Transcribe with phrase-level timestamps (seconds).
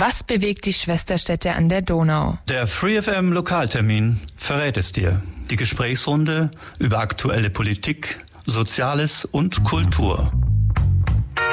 [0.00, 2.38] Was bewegt die Schwesterstädte an der Donau?
[2.46, 5.20] Der FreeFM Lokaltermin verrät es dir.
[5.50, 10.30] Die Gesprächsrunde über aktuelle Politik, Soziales und Kultur.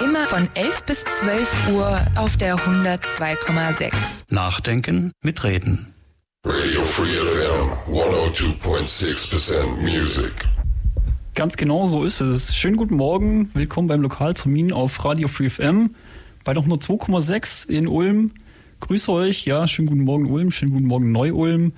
[0.03, 3.91] Immer von 11 bis 12 Uhr auf der 102,6.
[4.29, 5.95] Nachdenken mit Reden.
[6.45, 10.33] Radio Free FM 102.6% Music.
[11.33, 12.55] Ganz genau so ist es.
[12.55, 15.95] Schönen guten Morgen, willkommen beim Lokaltermin auf Radio Free FM
[16.45, 18.31] bei der 102,6 in Ulm.
[18.79, 21.73] Grüße euch, ja, schönen guten Morgen Ulm, schönen guten Morgen Neu-Ulm.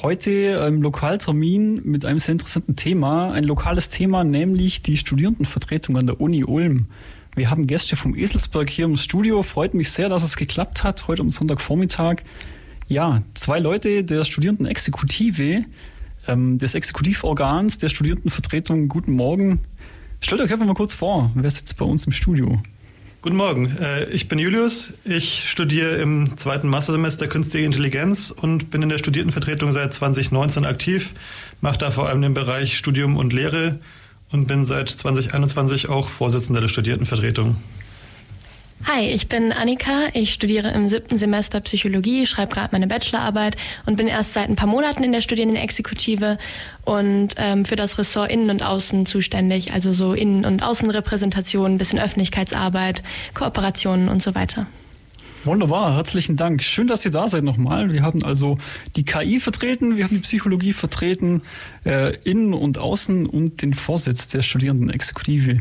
[0.00, 0.30] Heute
[0.66, 6.18] im Lokaltermin mit einem sehr interessanten Thema, ein lokales Thema, nämlich die Studierendenvertretung an der
[6.18, 6.86] Uni Ulm.
[7.34, 9.42] Wir haben Gäste vom Eselsberg hier im Studio.
[9.42, 12.22] Freut mich sehr, dass es geklappt hat, heute am Sonntagvormittag.
[12.88, 15.66] Ja, zwei Leute der Studierendenexekutive,
[16.26, 18.88] ähm, des Exekutivorgans der Studierendenvertretung.
[18.88, 19.60] Guten Morgen.
[20.20, 22.62] Stellt euch einfach mal kurz vor, wer sitzt bei uns im Studio?
[23.26, 24.92] Guten Morgen, äh, ich bin Julius.
[25.04, 31.10] Ich studiere im zweiten Mastersemester Künstliche Intelligenz und bin in der Studierendenvertretung seit 2019 aktiv,
[31.60, 33.80] mache da vor allem den Bereich Studium und Lehre
[34.30, 37.56] und bin seit 2021 auch Vorsitzender der Studierendenvertretung.
[38.88, 40.10] Hi, ich bin Annika.
[40.12, 44.54] Ich studiere im siebten Semester Psychologie, schreibe gerade meine Bachelorarbeit und bin erst seit ein
[44.54, 46.38] paar Monaten in der Studierendenexekutive
[46.84, 51.98] und ähm, für das Ressort Innen und Außen zuständig, also so Innen- und Außenrepräsentation, bisschen
[51.98, 53.02] Öffentlichkeitsarbeit,
[53.34, 54.68] Kooperationen und so weiter.
[55.46, 56.60] Wunderbar, herzlichen Dank.
[56.64, 57.92] Schön, dass ihr da seid nochmal.
[57.92, 58.58] Wir haben also
[58.96, 61.42] die KI vertreten, wir haben die Psychologie vertreten,
[61.84, 65.60] äh, innen und außen und den Vorsitz der Studierendenexekutive.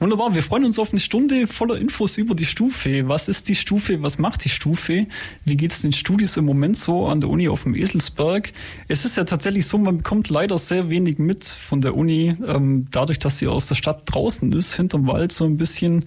[0.00, 3.08] Wunderbar, wir freuen uns auf eine Stunde voller Infos über die Stufe.
[3.08, 4.02] Was ist die Stufe?
[4.02, 5.06] Was macht die Stufe?
[5.46, 8.52] Wie geht es den Studis im Moment so an der Uni auf dem Eselsberg?
[8.88, 12.86] Es ist ja tatsächlich so, man bekommt leider sehr wenig mit von der Uni, ähm,
[12.90, 16.04] dadurch, dass sie aus der Stadt draußen ist, hinterm Wald so ein bisschen.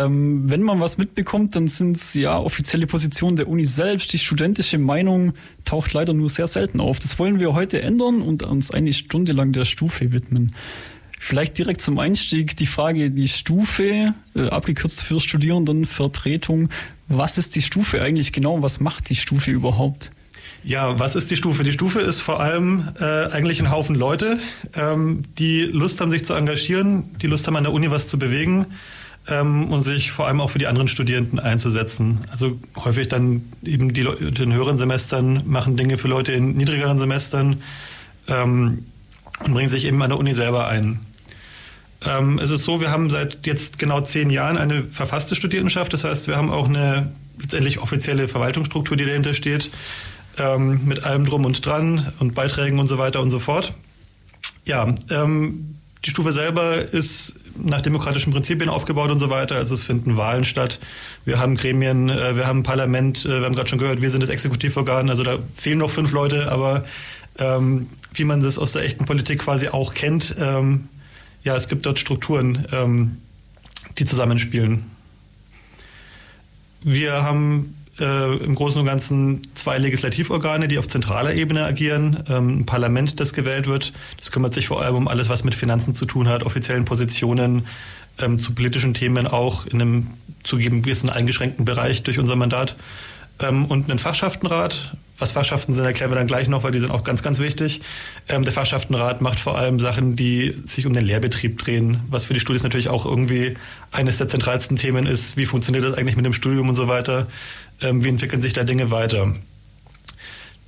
[0.00, 4.12] Ähm, wenn man was mitbekommt, dann sind es ja offizielle Positionen der Uni selbst.
[4.12, 5.34] Die studentische Meinung
[5.64, 6.98] taucht leider nur sehr selten auf.
[6.98, 10.54] Das wollen wir heute ändern und uns eine Stunde lang der Stufe widmen.
[11.18, 16.70] Vielleicht direkt zum Einstieg die Frage, die Stufe, äh, abgekürzt für Studierendenvertretung.
[17.08, 18.62] Was ist die Stufe eigentlich genau?
[18.62, 20.12] Was macht die Stufe überhaupt?
[20.64, 21.62] Ja, was ist die Stufe?
[21.62, 24.38] Die Stufe ist vor allem äh, eigentlich ein Haufen Leute,
[24.74, 28.18] ähm, die Lust haben, sich zu engagieren, die Lust haben, an der Uni was zu
[28.18, 28.66] bewegen
[29.28, 32.20] ähm, und sich vor allem auch für die anderen Studierenden einzusetzen.
[32.30, 36.98] Also häufig dann eben die Leute in höheren Semestern machen Dinge für Leute in niedrigeren
[36.98, 37.62] Semestern
[38.28, 38.86] ähm,
[39.44, 41.00] und bringen sich eben an der Uni selber ein.
[42.06, 45.92] Ähm, es ist so, wir haben seit jetzt genau zehn Jahren eine verfasste Studierendenschaft.
[45.92, 49.70] Das heißt, wir haben auch eine letztendlich offizielle Verwaltungsstruktur, die dahinter steht,
[50.38, 53.74] ähm, mit allem drum und dran und Beiträgen und so weiter und so fort.
[54.66, 59.56] Ja, ähm, die Stufe selber ist nach demokratischen Prinzipien aufgebaut und so weiter.
[59.56, 60.80] Also es finden Wahlen statt.
[61.24, 64.10] Wir haben Gremien, äh, wir haben ein Parlament, äh, wir haben gerade schon gehört, wir
[64.10, 65.10] sind das Exekutivorgan.
[65.10, 66.84] Also da fehlen noch fünf Leute, aber
[67.38, 70.88] ähm, wie man das aus der echten Politik quasi auch kennt, ähm,
[71.42, 73.16] ja, es gibt dort Strukturen, ähm,
[73.98, 74.84] die zusammenspielen.
[76.82, 82.24] Wir haben äh, im Großen und Ganzen zwei Legislativorgane, die auf zentraler Ebene agieren.
[82.28, 83.92] Ähm, ein Parlament, das gewählt wird.
[84.18, 87.66] Das kümmert sich vor allem um alles, was mit Finanzen zu tun hat, offiziellen Positionen,
[88.18, 90.06] ähm, zu politischen Themen auch in einem
[90.42, 92.76] zugegeben gewissen eingeschränkten Bereich durch unser Mandat.
[93.38, 96.90] Ähm, und einen Fachschaftenrat, was Fachschaften sind, erklären wir dann gleich noch, weil die sind
[96.90, 97.82] auch ganz, ganz wichtig.
[98.28, 102.34] Ähm, der Fachschaftenrat macht vor allem Sachen, die sich um den Lehrbetrieb drehen, was für
[102.34, 103.56] die Studis natürlich auch irgendwie
[103.92, 105.36] eines der zentralsten Themen ist.
[105.36, 107.26] Wie funktioniert das eigentlich mit dem Studium und so weiter?
[107.82, 109.34] Ähm, wie entwickeln sich da Dinge weiter?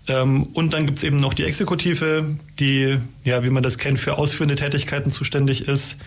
[0.09, 4.01] Ähm, und dann gibt es eben noch die Exekutive, die, ja, wie man das kennt,
[4.01, 5.99] für ausführende Tätigkeiten zuständig ist.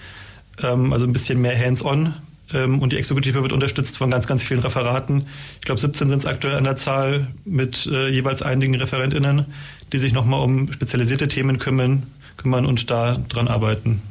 [0.61, 2.13] Ähm, also ein bisschen mehr hands-on
[2.53, 5.27] ähm, und die Exekutive wird unterstützt von ganz, ganz vielen Referaten.
[5.55, 9.45] Ich glaube, 17 sind es aktuell an der Zahl mit äh, jeweils einigen ReferentInnen,
[9.91, 12.03] die sich nochmal um spezialisierte Themen kümmern,
[12.37, 14.01] kümmern und da dran arbeiten.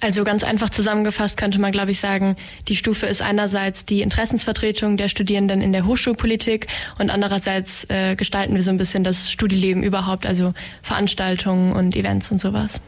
[0.00, 2.36] Also ganz einfach zusammengefasst könnte man, glaube ich, sagen,
[2.68, 6.68] die Stufe ist einerseits die Interessensvertretung der Studierenden in der Hochschulpolitik
[6.98, 12.30] und andererseits äh, gestalten wir so ein bisschen das Studieleben überhaupt, also Veranstaltungen und Events
[12.30, 12.80] und sowas.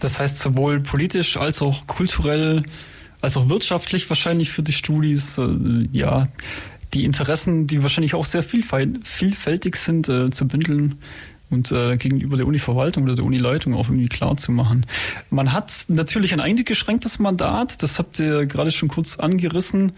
[0.00, 2.62] Das heißt sowohl politisch als auch kulturell
[3.20, 6.28] als auch wirtschaftlich wahrscheinlich für die Studis, äh, ja,
[6.94, 10.96] die Interessen, die wahrscheinlich auch sehr vielfältig sind, äh, zu bündeln
[11.50, 14.86] und äh, gegenüber der Uni-Verwaltung oder der Uni-Leitung auch irgendwie klar zu machen.
[15.30, 19.92] Man hat natürlich ein eingeschränktes Mandat, das habt ihr gerade schon kurz angerissen.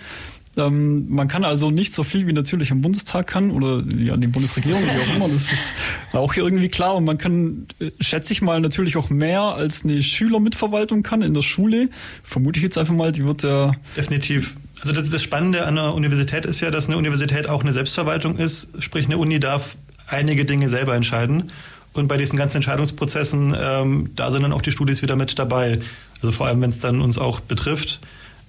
[0.59, 4.27] Ähm, man kann also nicht so viel wie natürlich im Bundestag kann oder ja, die
[4.27, 5.29] Bundesregierung, wie auch immer.
[5.29, 5.73] Das ist
[6.13, 6.97] auch irgendwie klar.
[6.97, 11.35] Und man kann, äh, schätze ich mal, natürlich auch mehr als eine Schülermitverwaltung kann in
[11.35, 11.89] der Schule.
[12.25, 13.73] Vermute ich jetzt einfach mal, die wird ja.
[13.97, 14.57] Definitiv.
[14.81, 18.37] Also das, das Spannende an einer Universität ist ja, dass eine Universität auch eine Selbstverwaltung
[18.39, 18.83] ist.
[18.83, 19.77] Sprich, eine Uni darf
[20.09, 21.53] einige Dinge selber entscheiden.
[21.93, 25.81] Und bei diesen ganzen Entscheidungsprozessen, ähm, da sind dann auch die Studis wieder mit dabei.
[26.17, 28.01] Also vor allem, wenn es dann uns auch betrifft.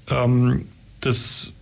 [0.09, 0.65] Ähm,
[1.01, 1.53] das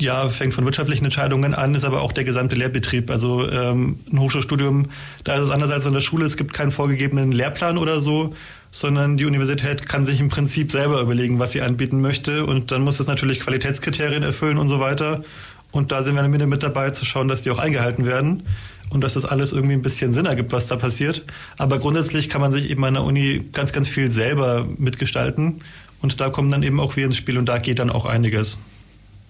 [0.00, 3.10] ja, fängt von wirtschaftlichen Entscheidungen an, ist aber auch der gesamte Lehrbetrieb.
[3.10, 4.90] Also ähm, ein Hochschulstudium,
[5.22, 8.34] da ist es anders als an der Schule, es gibt keinen vorgegebenen Lehrplan oder so,
[8.70, 12.44] sondern die Universität kann sich im Prinzip selber überlegen, was sie anbieten möchte.
[12.44, 15.22] Und dann muss es natürlich Qualitätskriterien erfüllen und so weiter.
[15.70, 18.42] Und da sind wir am Ende mit dabei, zu schauen, dass die auch eingehalten werden
[18.90, 21.24] und dass das alles irgendwie ein bisschen Sinn ergibt, was da passiert.
[21.58, 25.60] Aber grundsätzlich kann man sich eben an der Uni ganz, ganz viel selber mitgestalten.
[26.00, 28.58] Und da kommen dann eben auch wir ins Spiel und da geht dann auch einiges.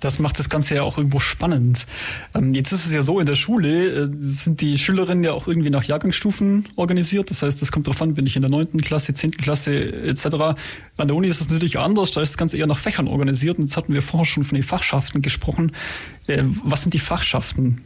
[0.00, 1.86] Das macht das Ganze ja auch irgendwo spannend.
[2.34, 5.46] Ähm, jetzt ist es ja so, in der Schule äh, sind die Schülerinnen ja auch
[5.46, 7.30] irgendwie nach Jahrgangsstufen organisiert.
[7.30, 9.74] Das heißt, das kommt darauf an, bin ich in der neunten Klasse, zehnten Klasse
[10.04, 10.26] etc.
[10.98, 13.56] An der Uni ist das natürlich anders, da ist das Ganze eher nach Fächern organisiert.
[13.56, 15.72] Und jetzt hatten wir vorher schon von den Fachschaften gesprochen.
[16.26, 17.80] Äh, was sind die Fachschaften?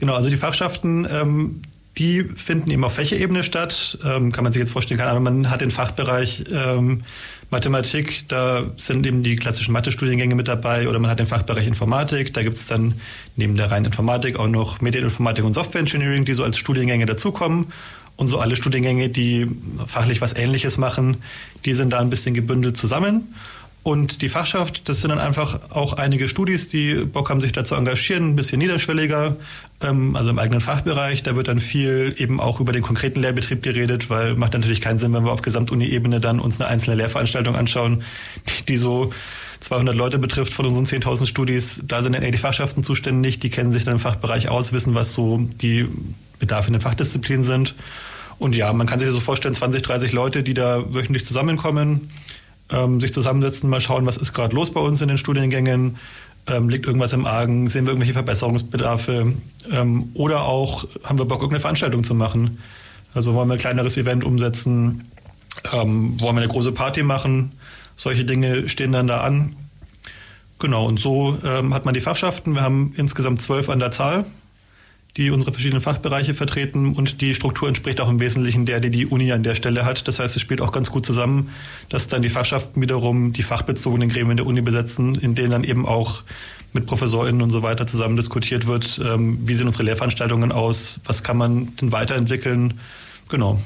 [0.00, 1.62] Genau, also die Fachschaften, ähm,
[1.98, 3.98] die finden eben auf Fächerebene statt.
[4.04, 7.02] Ähm, kann man sich jetzt vorstellen, keine Ahnung, man hat den Fachbereich ähm,
[7.50, 12.32] Mathematik, da sind eben die klassischen Mathe-Studiengänge mit dabei oder man hat den Fachbereich Informatik,
[12.32, 12.94] da gibt es dann
[13.36, 17.72] neben der reinen Informatik auch noch Medieninformatik und Software Engineering, die so als Studiengänge dazukommen.
[18.16, 19.46] Und so alle Studiengänge, die
[19.86, 21.22] fachlich was Ähnliches machen,
[21.64, 23.34] die sind da ein bisschen gebündelt zusammen.
[23.82, 27.64] Und die Fachschaft, das sind dann einfach auch einige Studis, die Bock haben, sich da
[27.64, 29.36] zu engagieren, ein bisschen niederschwelliger,
[29.80, 31.22] ähm, also im eigenen Fachbereich.
[31.22, 34.98] Da wird dann viel eben auch über den konkreten Lehrbetrieb geredet, weil macht natürlich keinen
[34.98, 38.02] Sinn, wenn wir auf Gesamtuni-Ebene dann uns eine einzelne Lehrveranstaltung anschauen,
[38.68, 39.14] die so
[39.60, 41.82] 200 Leute betrifft von unseren 10.000 Studis.
[41.86, 44.94] Da sind dann eher die Fachschaften zuständig, die kennen sich dann im Fachbereich aus, wissen,
[44.94, 45.88] was so die
[46.38, 47.74] Bedarfe in den Fachdisziplinen sind.
[48.38, 52.10] Und ja, man kann sich so vorstellen, 20, 30 Leute, die da wöchentlich zusammenkommen
[52.72, 55.96] ähm, sich zusammensetzen, mal schauen, was ist gerade los bei uns in den Studiengängen,
[56.46, 59.34] ähm, liegt irgendwas im Argen, sehen wir irgendwelche Verbesserungsbedarfe
[59.70, 62.58] ähm, oder auch haben wir Bock, irgendeine Veranstaltung zu machen.
[63.14, 65.10] Also wollen wir ein kleineres Event umsetzen,
[65.72, 67.52] ähm, wollen wir eine große Party machen,
[67.96, 69.56] solche Dinge stehen dann da an.
[70.58, 72.54] Genau, und so ähm, hat man die Fachschaften.
[72.54, 74.26] Wir haben insgesamt zwölf an der Zahl
[75.16, 79.06] die unsere verschiedenen Fachbereiche vertreten und die Struktur entspricht auch im Wesentlichen der, die die
[79.06, 80.06] Uni an der Stelle hat.
[80.08, 81.50] Das heißt, es spielt auch ganz gut zusammen,
[81.88, 85.86] dass dann die Fachschaften wiederum die fachbezogenen Gremien der Uni besetzen, in denen dann eben
[85.86, 86.22] auch
[86.72, 91.24] mit ProfessorInnen und so weiter zusammen diskutiert wird, ähm, wie sehen unsere Lehrveranstaltungen aus, was
[91.24, 92.80] kann man denn weiterentwickeln.
[93.28, 93.60] Genau.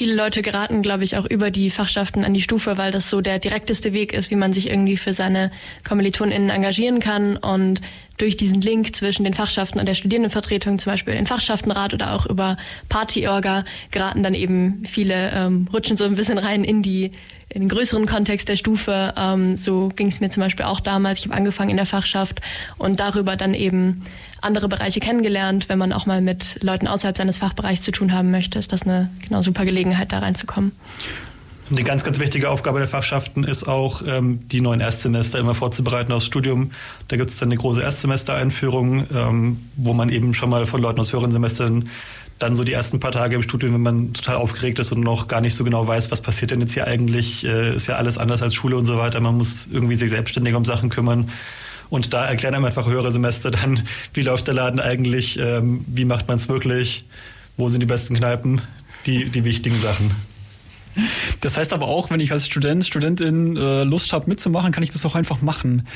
[0.00, 3.20] Viele Leute geraten, glaube ich, auch über die Fachschaften an die Stufe, weil das so
[3.20, 5.50] der direkteste Weg ist, wie man sich irgendwie für seine
[5.86, 7.36] KommilitonInnen engagieren kann.
[7.36, 7.82] Und
[8.16, 12.24] durch diesen Link zwischen den Fachschaften und der Studierendenvertretung, zum Beispiel den Fachschaftenrat oder auch
[12.24, 12.56] über
[12.88, 17.12] Partyorga, geraten dann eben viele, ähm, rutschen so ein bisschen rein in die
[17.50, 19.12] in den größeren Kontext der Stufe.
[19.16, 21.18] Ähm, so ging es mir zum Beispiel auch damals.
[21.18, 22.40] Ich habe angefangen in der Fachschaft
[22.78, 24.04] und darüber dann eben
[24.42, 25.68] andere Bereiche kennengelernt.
[25.68, 28.82] Wenn man auch mal mit Leuten außerhalb seines Fachbereichs zu tun haben möchte, ist das
[28.82, 30.72] eine genau super Gelegenheit, da reinzukommen.
[31.72, 36.10] Die ganz, ganz wichtige Aufgabe der Fachschaften ist auch, ähm, die neuen Erstsemester immer vorzubereiten
[36.10, 36.72] aufs Studium.
[37.06, 40.98] Da gibt es dann eine große Erstsemestereinführung, ähm, wo man eben schon mal von Leuten
[40.98, 41.88] aus höheren Semestern
[42.40, 45.28] dann so die ersten paar Tage im Studium, wenn man total aufgeregt ist und noch
[45.28, 48.18] gar nicht so genau weiß, was passiert denn jetzt hier eigentlich, äh, ist ja alles
[48.18, 49.20] anders als Schule und so weiter.
[49.20, 51.30] Man muss irgendwie sich selbstständig um Sachen kümmern.
[51.90, 53.82] Und da erklären einem einfach höhere Semester dann,
[54.14, 57.04] wie läuft der Laden eigentlich, ähm, wie macht man es wirklich,
[57.56, 58.62] wo sind die besten Kneipen,
[59.06, 60.12] die, die wichtigen Sachen.
[61.40, 64.90] Das heißt aber auch, wenn ich als Student, Studentin äh, Lust habe mitzumachen, kann ich
[64.90, 65.86] das auch einfach machen.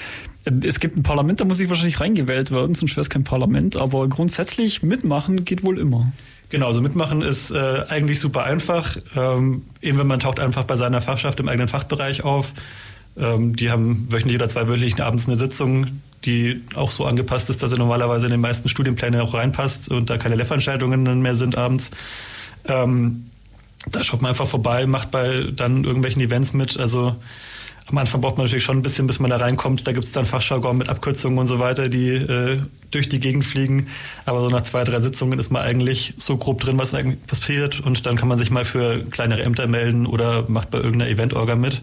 [0.46, 3.24] Ähm, es gibt ein Parlament, da muss ich wahrscheinlich reingewählt werden, sonst wäre es kein
[3.24, 6.12] Parlament, aber grundsätzlich mitmachen geht wohl immer.
[6.50, 8.96] Genau, also mitmachen ist äh, eigentlich super einfach.
[9.16, 12.52] Ähm, eben wenn man taucht einfach bei seiner Fachschaft im eigenen Fachbereich auf.
[13.16, 17.70] Ähm, die haben wöchentlich oder zweiwöchentlich abends eine Sitzung, die auch so angepasst ist, dass
[17.70, 21.90] sie normalerweise in den meisten Studienpläne auch reinpasst und da keine Lehrveranstaltungen mehr sind abends.
[22.66, 23.30] Ähm,
[23.90, 26.78] da schaut man einfach vorbei, macht bei dann irgendwelchen Events mit.
[26.78, 27.16] Also
[27.86, 29.86] am Anfang braucht man natürlich schon ein bisschen, bis man da reinkommt.
[29.86, 32.58] Da gibt es dann Fachjargon mit Abkürzungen und so weiter, die äh,
[32.90, 33.88] durch die Gegend fliegen.
[34.24, 37.80] Aber so nach zwei, drei Sitzungen ist man eigentlich so grob drin, was passiert.
[37.80, 41.56] Und dann kann man sich mal für kleinere Ämter melden oder macht bei irgendeiner Eventorga
[41.56, 41.82] mit.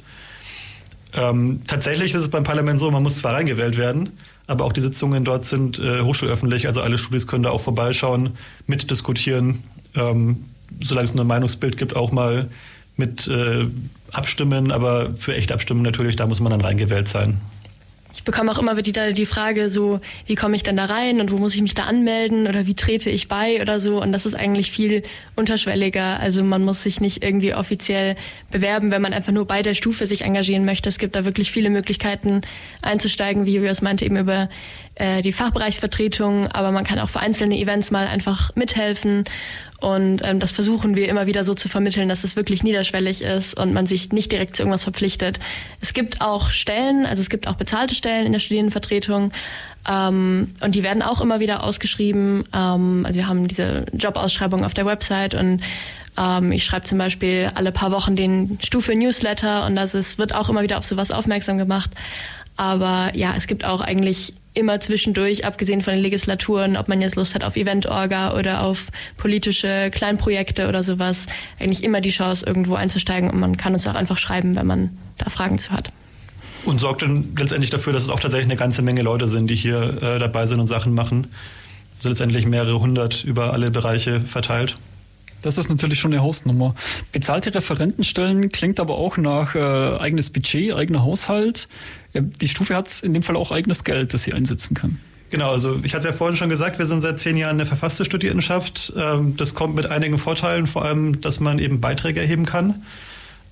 [1.14, 4.12] Ähm, tatsächlich ist es beim Parlament so, man muss zwar reingewählt werden,
[4.48, 6.68] aber auch die Sitzungen dort sind äh, hochschulöffentlich.
[6.68, 8.32] Also alle Studis können da auch vorbeischauen,
[8.68, 9.64] mitdiskutieren.
[9.96, 10.46] Ähm,
[10.82, 12.50] solange es ein Meinungsbild gibt, auch mal
[12.96, 13.68] mit äh,
[14.12, 17.40] abstimmen, aber für echte Abstimmung natürlich, da muss man dann reingewählt sein.
[18.14, 21.32] Ich bekomme auch immer wieder die Frage so, wie komme ich denn da rein und
[21.32, 24.02] wo muss ich mich da anmelden oder wie trete ich bei oder so.
[24.02, 25.04] Und das ist eigentlich viel
[25.36, 26.20] unterschwelliger.
[26.20, 28.16] Also man muss sich nicht irgendwie offiziell
[28.52, 30.90] bewerben, wenn man einfach nur bei der Stufe sich engagieren möchte.
[30.90, 32.42] Es gibt da wirklich viele Möglichkeiten
[32.82, 34.50] einzusteigen, wie Julius meinte, eben über
[35.02, 36.48] äh, die Fachbereichsvertretung.
[36.48, 39.26] Aber man kann auch für einzelne Events mal einfach mithelfen.
[39.80, 43.60] Und ähm, das versuchen wir immer wieder so zu vermitteln, dass es wirklich niederschwellig ist
[43.60, 45.40] und man sich nicht direkt zu irgendwas verpflichtet.
[45.82, 49.32] Es gibt auch Stellen, also es gibt auch bezahlte Stellen in der Studierendenvertretung.
[49.90, 52.44] Ähm, und die werden auch immer wieder ausgeschrieben.
[52.54, 55.62] Ähm, also wir haben diese Jobausschreibung auf der Website und
[56.16, 60.50] ähm, ich schreibe zum Beispiel alle paar Wochen den Stufe-Newsletter und das ist, wird auch
[60.50, 61.90] immer wieder auf sowas aufmerksam gemacht.
[62.56, 67.16] Aber ja, es gibt auch eigentlich immer zwischendurch, abgesehen von den Legislaturen, ob man jetzt
[67.16, 71.28] Lust hat auf Eventorga oder auf politische Kleinprojekte oder sowas,
[71.60, 74.98] eigentlich immer die Chance, irgendwo einzusteigen und man kann uns auch einfach schreiben, wenn man
[75.18, 75.92] da Fragen zu hat.
[76.66, 79.56] Und sorgt dann letztendlich dafür, dass es auch tatsächlich eine ganze Menge Leute sind, die
[79.56, 81.28] hier äh, dabei sind und Sachen machen.
[81.98, 84.78] Also letztendlich mehrere hundert über alle Bereiche verteilt.
[85.42, 86.76] Das ist natürlich schon eine Hausnummer.
[87.12, 91.68] Bezahlte Referentenstellen klingt aber auch nach äh, eigenes Budget, eigener Haushalt.
[92.14, 95.00] Ja, die Stufe hat in dem Fall auch eigenes Geld, das sie einsetzen kann.
[95.32, 97.66] Genau, also ich hatte es ja vorhin schon gesagt, wir sind seit zehn Jahren eine
[97.66, 98.94] verfasste Studierendenschaft.
[98.98, 102.84] Ähm, das kommt mit einigen Vorteilen, vor allem, dass man eben Beiträge erheben kann.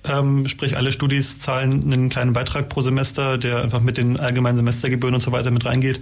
[0.04, 4.56] Ähm, sprich, alle Studis zahlen einen kleinen Beitrag pro Semester, der einfach mit den allgemeinen
[4.56, 6.00] Semestergebühren und so weiter mit reingeht,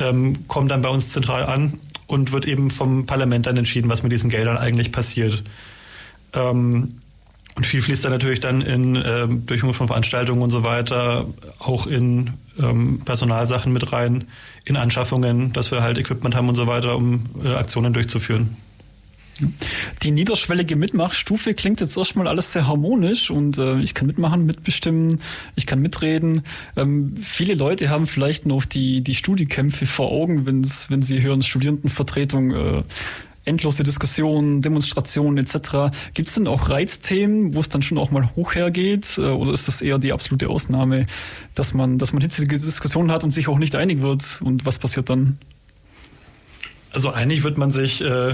[0.00, 4.02] ähm, kommt dann bei uns zentral an und wird eben vom Parlament dann entschieden, was
[4.02, 5.42] mit diesen Geldern eigentlich passiert.
[6.32, 7.00] Ähm,
[7.54, 11.26] und viel fließt dann natürlich dann in ähm, Durchführung von Veranstaltungen und so weiter,
[11.58, 14.28] auch in ähm, Personalsachen mit rein,
[14.64, 18.56] in Anschaffungen, dass wir halt Equipment haben und so weiter, um äh, Aktionen durchzuführen.
[20.02, 25.20] Die niederschwellige Mitmachstufe klingt jetzt erstmal alles sehr harmonisch und äh, ich kann mitmachen, mitbestimmen,
[25.54, 26.42] ich kann mitreden.
[26.76, 31.42] Ähm, viele Leute haben vielleicht noch die, die Studiekämpfe vor Augen, wenn's, wenn sie hören
[31.42, 32.82] Studierendenvertretung, äh,
[33.48, 35.96] endlose Diskussionen, Demonstrationen etc.
[36.14, 39.18] Gibt es denn auch Reizthemen, wo es dann schon auch mal hoch hergeht?
[39.18, 41.06] Äh, oder ist das eher die absolute Ausnahme,
[41.54, 44.40] dass man, dass man hitzige Diskussionen hat und sich auch nicht einig wird?
[44.42, 45.38] Und was passiert dann?
[46.90, 48.32] Also einig wird man sich äh,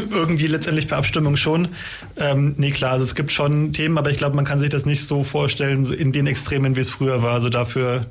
[0.10, 1.68] irgendwie letztendlich per Abstimmung schon.
[2.16, 4.86] Ähm, nee, klar, also es gibt schon Themen, aber ich glaube, man kann sich das
[4.86, 7.34] nicht so vorstellen, so in den Extremen, wie es früher war.
[7.34, 8.06] Also dafür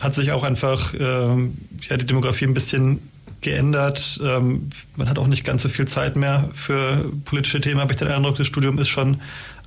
[0.00, 1.56] hat sich auch einfach ähm,
[1.88, 3.00] ja, die Demografie ein bisschen
[3.40, 4.20] geändert.
[4.24, 7.98] Ähm, man hat auch nicht ganz so viel Zeit mehr für politische Themen, habe ich
[7.98, 8.36] den Eindruck.
[8.36, 9.20] Das Studium ist schon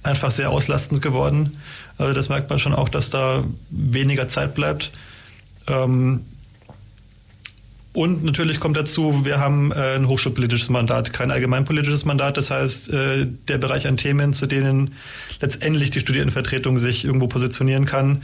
[0.03, 1.57] einfach sehr auslastend geworden.
[1.97, 4.91] Also das merkt man schon auch, dass da weniger Zeit bleibt.
[5.67, 6.25] Ähm,
[7.97, 12.37] und natürlich kommt dazu, wir haben äh, ein hochschulpolitisches Mandat, kein allgemeinpolitisches Mandat.
[12.37, 14.93] Das heißt, äh, der Bereich an Themen, zu denen
[15.41, 18.21] letztendlich die Studierendenvertretung sich irgendwo positionieren kann,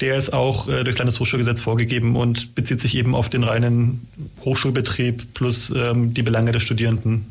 [0.00, 4.06] der ist auch äh, durchs Landeshochschulgesetz vorgegeben und bezieht sich eben auf den reinen
[4.44, 7.26] Hochschulbetrieb plus ähm, die Belange der Studierenden.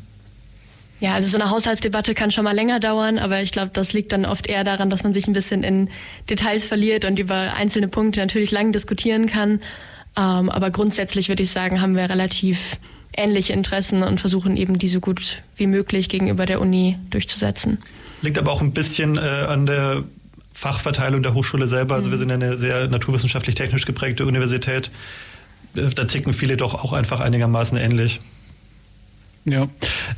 [1.00, 4.12] Ja, also so eine Haushaltsdebatte kann schon mal länger dauern, aber ich glaube, das liegt
[4.12, 5.88] dann oft eher daran, dass man sich ein bisschen in
[6.28, 9.60] Details verliert und über einzelne Punkte natürlich lang diskutieren kann.
[10.16, 12.78] Ähm, aber grundsätzlich würde ich sagen, haben wir relativ
[13.16, 17.78] ähnliche Interessen und versuchen eben die so gut wie möglich gegenüber der Uni durchzusetzen.
[18.22, 20.04] Liegt aber auch ein bisschen äh, an der
[20.52, 21.94] Fachverteilung der Hochschule selber.
[21.94, 22.20] Also wir mhm.
[22.20, 24.90] sind eine sehr naturwissenschaftlich-technisch geprägte Universität.
[25.74, 28.20] Äh, da ticken viele doch auch einfach einigermaßen ähnlich.
[29.44, 29.68] Ja,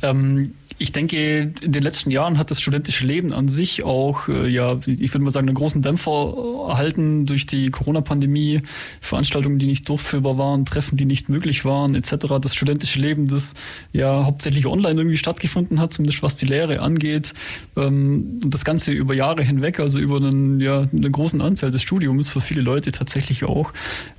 [0.01, 4.47] ähm, ich denke, in den letzten Jahren hat das studentische Leben an sich auch, äh,
[4.47, 6.33] ja, ich würde mal sagen, einen großen Dämpfer
[6.69, 8.61] erhalten durch die Corona-Pandemie,
[9.01, 12.39] Veranstaltungen, die nicht durchführbar waren, Treffen, die nicht möglich waren, etc.
[12.41, 13.55] Das studentische Leben, das
[13.91, 17.33] ja hauptsächlich online irgendwie stattgefunden hat, zumindest was die Lehre angeht.
[17.75, 21.81] Ähm, und das Ganze über Jahre hinweg, also über einen, ja, einen großen Anteil des
[21.81, 23.73] Studiums für viele Leute tatsächlich auch.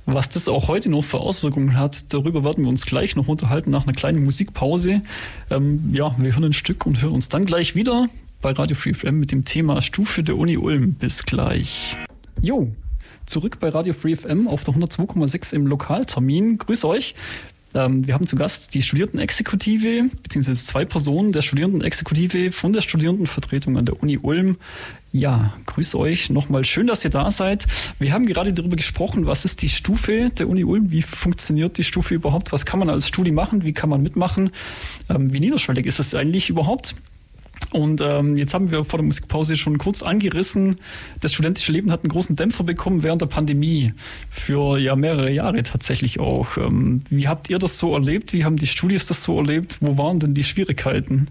[0.05, 3.71] Was das auch heute noch für Auswirkungen hat, darüber werden wir uns gleich noch unterhalten
[3.71, 5.01] nach einer kleinen Musikpause.
[5.49, 8.09] Ähm, ja, wir hören ein Stück und hören uns dann gleich wieder
[8.41, 10.95] bei Radio Free FM mit dem Thema Stufe der Uni Ulm.
[10.95, 11.95] Bis gleich.
[12.41, 12.69] Jo,
[13.25, 16.57] zurück bei Radio Free FM auf der 102,6 im Lokaltermin.
[16.57, 17.15] Grüß euch.
[17.73, 23.77] Ähm, wir haben zu Gast die Studierendenexekutive, beziehungsweise zwei Personen der Studierendenexekutive von der Studierendenvertretung
[23.77, 24.57] an der Uni Ulm.
[25.13, 26.63] Ja, grüß euch nochmal.
[26.63, 27.67] Schön, dass ihr da seid.
[27.99, 30.91] Wir haben gerade darüber gesprochen, was ist die Stufe der Uni Ulm?
[30.91, 32.53] Wie funktioniert die Stufe überhaupt?
[32.53, 33.65] Was kann man als Studi machen?
[33.65, 34.51] Wie kann man mitmachen?
[35.09, 36.95] Ähm, wie niederschwellig ist es eigentlich überhaupt?
[37.71, 40.77] Und ähm, jetzt haben wir vor der Musikpause schon kurz angerissen,
[41.19, 43.93] das studentische Leben hat einen großen Dämpfer bekommen während der Pandemie.
[44.29, 46.57] Für ja mehrere Jahre tatsächlich auch.
[46.57, 48.31] Ähm, wie habt ihr das so erlebt?
[48.33, 49.77] Wie haben die Studis das so erlebt?
[49.81, 51.27] Wo waren denn die Schwierigkeiten?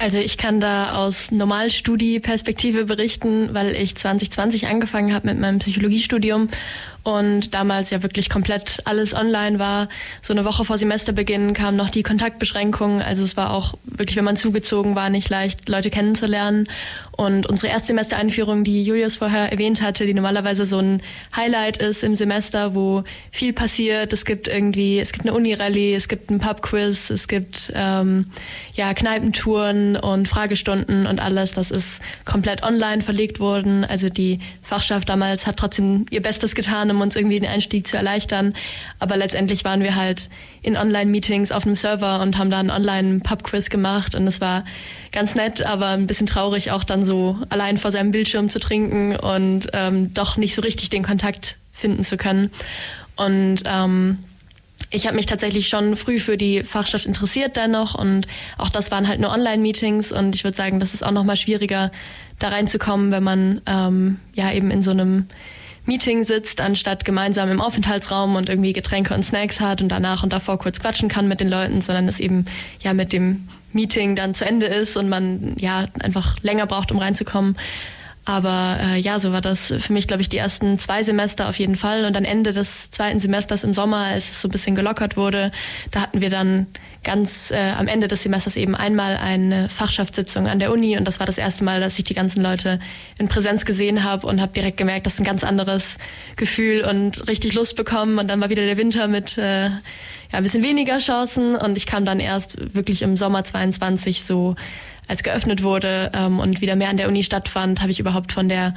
[0.00, 6.48] Also ich kann da aus Normalstudie-Perspektive berichten, weil ich 2020 angefangen habe mit meinem Psychologiestudium
[7.02, 9.88] und damals ja wirklich komplett alles online war.
[10.20, 13.00] So eine Woche vor Semesterbeginn kamen noch die Kontaktbeschränkungen.
[13.00, 16.68] Also es war auch wirklich, wenn man zugezogen war, nicht leicht, Leute kennenzulernen.
[17.12, 21.02] Und unsere Erstsemestereinführung, die Julius vorher erwähnt hatte, die normalerweise so ein
[21.34, 24.12] Highlight ist im Semester, wo viel passiert.
[24.12, 28.26] Es gibt irgendwie, es gibt eine Uni-Rallye, es gibt ein Pub-Quiz, es gibt ähm,
[28.74, 31.52] ja Kneipentouren und Fragestunden und alles.
[31.52, 33.84] Das ist komplett online verlegt worden.
[33.84, 37.96] Also die Fachschaft damals hat trotzdem ihr Bestes getan, um uns irgendwie den Einstieg zu
[37.96, 38.54] erleichtern.
[38.98, 40.28] Aber letztendlich waren wir halt
[40.62, 44.64] in Online-Meetings auf einem Server und haben dann online Pub-Quiz gemacht und es war
[45.12, 49.16] ganz nett, aber ein bisschen traurig auch dann so allein vor seinem Bildschirm zu trinken
[49.16, 52.50] und ähm, doch nicht so richtig den Kontakt finden zu können.
[53.16, 54.18] Und ähm,
[54.90, 58.26] ich habe mich tatsächlich schon früh für die Fachschaft interessiert dennoch und
[58.58, 61.36] auch das waren halt nur Online-Meetings und ich würde sagen, das ist auch noch mal
[61.36, 61.92] schwieriger,
[62.38, 65.26] da reinzukommen, wenn man ähm, ja eben in so einem
[65.90, 70.32] Meeting sitzt, anstatt gemeinsam im Aufenthaltsraum und irgendwie Getränke und Snacks hat und danach und
[70.32, 72.44] davor kurz quatschen kann mit den Leuten, sondern es eben
[72.80, 76.98] ja mit dem Meeting dann zu Ende ist und man ja einfach länger braucht, um
[76.98, 77.56] reinzukommen.
[78.24, 81.58] Aber äh, ja, so war das für mich, glaube ich, die ersten zwei Semester auf
[81.58, 82.04] jeden Fall.
[82.04, 85.50] Und dann Ende des zweiten Semesters im Sommer, als es so ein bisschen gelockert wurde,
[85.90, 86.66] da hatten wir dann
[87.02, 90.98] ganz äh, am Ende des Semesters eben einmal eine Fachschaftssitzung an der Uni.
[90.98, 92.78] Und das war das erste Mal, dass ich die ganzen Leute
[93.18, 95.96] in Präsenz gesehen habe und habe direkt gemerkt, das ist ein ganz anderes
[96.36, 98.18] Gefühl und richtig Lust bekommen.
[98.18, 101.56] Und dann war wieder der Winter mit äh, ja, ein bisschen weniger Chancen.
[101.56, 104.56] Und ich kam dann erst wirklich im Sommer 22 so
[105.10, 108.48] als geöffnet wurde ähm, und wieder mehr an der Uni stattfand, habe ich überhaupt von
[108.48, 108.74] der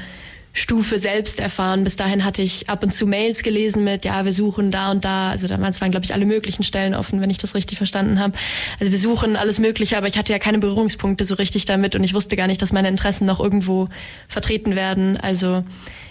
[0.51, 1.83] Stufe selbst erfahren.
[1.83, 5.05] Bis dahin hatte ich ab und zu Mails gelesen mit, ja, wir suchen da und
[5.05, 5.29] da.
[5.29, 8.33] Also damals waren, glaube ich, alle möglichen Stellen offen, wenn ich das richtig verstanden habe.
[8.79, 12.03] Also wir suchen alles Mögliche, aber ich hatte ja keine Berührungspunkte so richtig damit und
[12.03, 13.89] ich wusste gar nicht, dass meine Interessen noch irgendwo
[14.27, 15.17] vertreten werden.
[15.17, 15.63] Also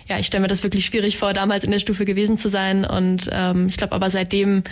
[0.08, 2.84] ja, ich stelle mir das wirklich schwierig vor, damals in der Stufe gewesen zu sein.
[2.84, 4.62] Und ähm, ich glaube aber seitdem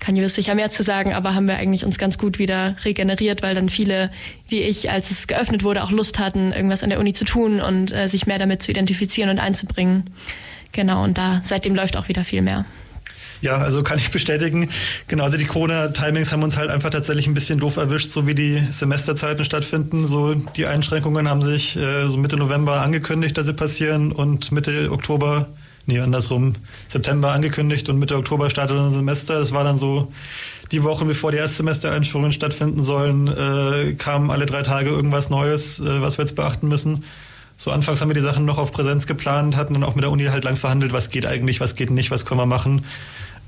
[0.00, 3.42] kann Julius sicher mehr zu sagen, aber haben wir eigentlich uns ganz gut wieder regeneriert,
[3.42, 4.10] weil dann viele,
[4.48, 7.60] wie ich, als es geöffnet wurde, auch Lust hatten, irgendwas an der Uni zu tun
[7.60, 10.10] und äh, sich mehr damit zu identifizieren und einzubringen.
[10.72, 12.64] Genau, und da seitdem läuft auch wieder viel mehr.
[13.42, 14.68] Ja, also kann ich bestätigen.
[15.08, 18.34] Genau, also die Corona-Timings haben uns halt einfach tatsächlich ein bisschen doof erwischt, so wie
[18.34, 20.06] die Semesterzeiten stattfinden.
[20.06, 24.90] So die Einschränkungen haben sich äh, so Mitte November angekündigt, dass sie passieren und Mitte
[24.92, 25.48] Oktober
[25.86, 26.54] nee, andersrum,
[26.88, 29.38] September angekündigt und Mitte Oktober startet unser Semester.
[29.38, 30.12] Das war dann so
[30.72, 36.00] die Woche, bevor die Erstsemestereinführungen stattfinden sollen, äh, kam alle drei Tage irgendwas Neues, äh,
[36.00, 37.04] was wir jetzt beachten müssen.
[37.56, 40.10] So anfangs haben wir die Sachen noch auf Präsenz geplant, hatten dann auch mit der
[40.10, 42.84] Uni halt lang verhandelt, was geht eigentlich, was geht nicht, was können wir machen.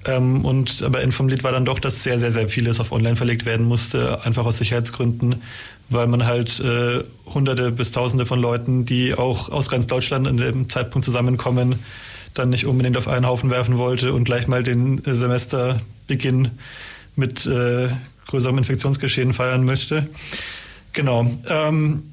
[0.04, 2.92] Ähm, und aber in vom Lied war dann doch, dass sehr, sehr, sehr vieles auf
[2.92, 5.42] online verlegt werden musste, einfach aus Sicherheitsgründen,
[5.90, 10.36] weil man halt äh, Hunderte bis Tausende von Leuten, die auch aus ganz Deutschland an
[10.36, 11.78] dem Zeitpunkt zusammenkommen,
[12.34, 16.50] dann nicht unbedingt auf einen Haufen werfen wollte und gleich mal den äh, Semesterbeginn
[17.16, 17.88] mit äh,
[18.26, 20.08] größerem Infektionsgeschehen feiern möchte.
[20.92, 21.30] Genau.
[21.48, 22.04] Ähm,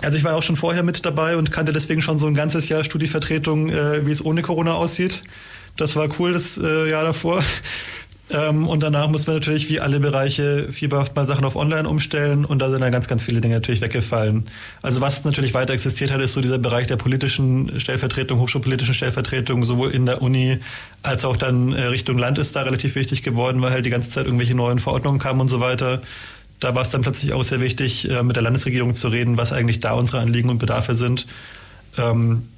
[0.00, 2.68] also ich war auch schon vorher mit dabei und kannte deswegen schon so ein ganzes
[2.68, 5.22] Jahr Studievertretung, äh, wie es ohne Corona aussieht.
[5.76, 7.42] Das war cool das äh, Jahr davor.
[8.30, 12.46] Ähm, und danach mussten wir natürlich wie alle Bereiche fieberhaft mal Sachen auf Online umstellen
[12.46, 14.46] und da sind dann ganz, ganz viele Dinge natürlich weggefallen.
[14.80, 19.64] Also was natürlich weiter existiert hat, ist so dieser Bereich der politischen Stellvertretung, hochschulpolitischen Stellvertretung,
[19.64, 20.58] sowohl in der Uni
[21.02, 24.10] als auch dann äh, Richtung Land ist da relativ wichtig geworden, weil halt die ganze
[24.10, 26.00] Zeit irgendwelche neuen Verordnungen kamen und so weiter.
[26.60, 29.52] Da war es dann plötzlich auch sehr wichtig, äh, mit der Landesregierung zu reden, was
[29.52, 31.26] eigentlich da unsere Anliegen und Bedarfe sind.
[31.98, 32.48] Ähm,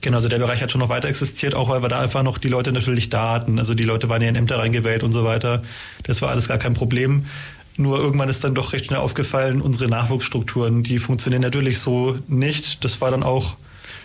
[0.00, 2.38] Genau, also der Bereich hat schon noch weiter existiert, auch weil wir da einfach noch
[2.38, 3.58] die Leute natürlich da hatten.
[3.58, 5.62] Also die Leute waren ja in Ämter reingewählt und so weiter.
[6.04, 7.26] Das war alles gar kein Problem.
[7.76, 12.84] Nur irgendwann ist dann doch recht schnell aufgefallen, unsere Nachwuchsstrukturen, die funktionieren natürlich so nicht.
[12.84, 13.56] Das war dann auch,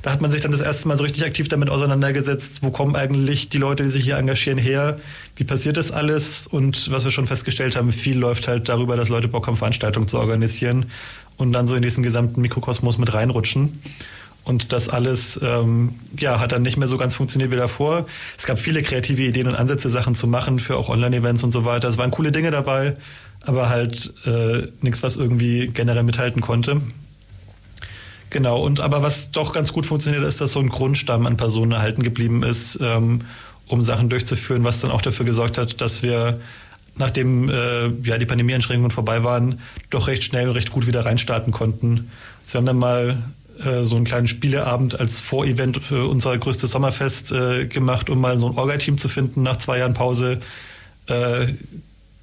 [0.01, 2.95] da hat man sich dann das erste Mal so richtig aktiv damit auseinandergesetzt, wo kommen
[2.95, 4.99] eigentlich die Leute, die sich hier engagieren, her?
[5.35, 6.45] Wie passiert das alles?
[6.47, 10.07] Und was wir schon festgestellt haben, viel läuft halt darüber, dass Leute Bock haben, Veranstaltungen
[10.07, 10.85] zu organisieren
[11.37, 13.81] und dann so in diesen gesamten Mikrokosmos mit reinrutschen.
[14.45, 18.05] Und das alles ähm, ja, hat dann nicht mehr so ganz funktioniert wie davor.
[18.37, 21.65] Es gab viele kreative Ideen und Ansätze, Sachen zu machen für auch Online-Events und so
[21.65, 21.87] weiter.
[21.87, 22.95] Es waren coole Dinge dabei,
[23.41, 26.81] aber halt äh, nichts, was irgendwie generell mithalten konnte.
[28.29, 31.71] Genau, und aber was doch ganz gut funktioniert, ist, dass so ein Grundstamm an Personen
[31.71, 33.21] erhalten geblieben ist, ähm,
[33.67, 36.39] um Sachen durchzuführen, was dann auch dafür gesorgt hat, dass wir
[36.97, 41.51] nachdem äh, ja, die Pandemieeinschränkungen vorbei waren, doch recht schnell und recht gut wieder reinstarten
[41.51, 42.09] konnten.
[42.45, 43.17] Sie haben dann mal
[43.85, 48.49] so einen kleinen Spieleabend als Vorevent für unser größtes Sommerfest äh, gemacht, um mal so
[48.49, 50.39] ein Orga-Team zu finden nach zwei Jahren Pause.
[51.07, 51.47] Äh,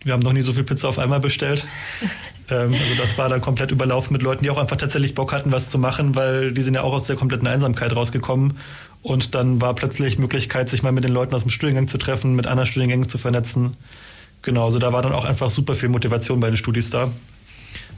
[0.05, 1.65] wir haben noch nie so viel Pizza auf einmal bestellt.
[2.51, 5.53] ähm, also das war dann komplett überlaufen mit Leuten, die auch einfach tatsächlich Bock hatten,
[5.53, 8.59] was zu machen, weil die sind ja auch aus der kompletten Einsamkeit rausgekommen
[9.03, 12.35] Und dann war plötzlich Möglichkeit, sich mal mit den Leuten aus dem Studiengang zu treffen,
[12.35, 13.77] mit anderen Studiengängen zu vernetzen.
[14.43, 17.11] Genau, also da war dann auch einfach super viel Motivation bei den Studis da,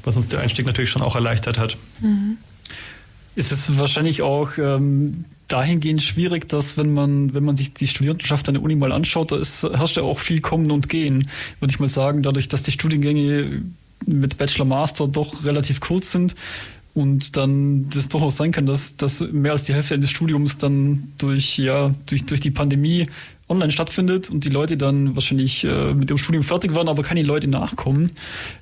[0.04, 1.76] was uns der Einstieg natürlich schon auch erleichtert hat.
[2.00, 2.36] Mhm.
[3.36, 8.48] Ist es wahrscheinlich auch ähm, dahingehend schwierig, dass wenn man, wenn man sich die Studierendenschaft
[8.48, 11.28] an der Uni mal anschaut, da ist, herrscht ja auch viel Kommen und Gehen,
[11.60, 13.62] würde ich mal sagen, dadurch, dass die Studiengänge
[14.06, 16.34] mit Bachelor Master doch relativ kurz sind
[16.94, 20.58] und dann das doch auch sein kann, dass, dass mehr als die Hälfte des Studiums
[20.58, 23.08] dann durch, ja, durch, durch die Pandemie
[23.48, 27.22] online stattfindet und die Leute dann wahrscheinlich äh, mit ihrem Studium fertig werden, aber keine
[27.22, 28.12] Leute nachkommen.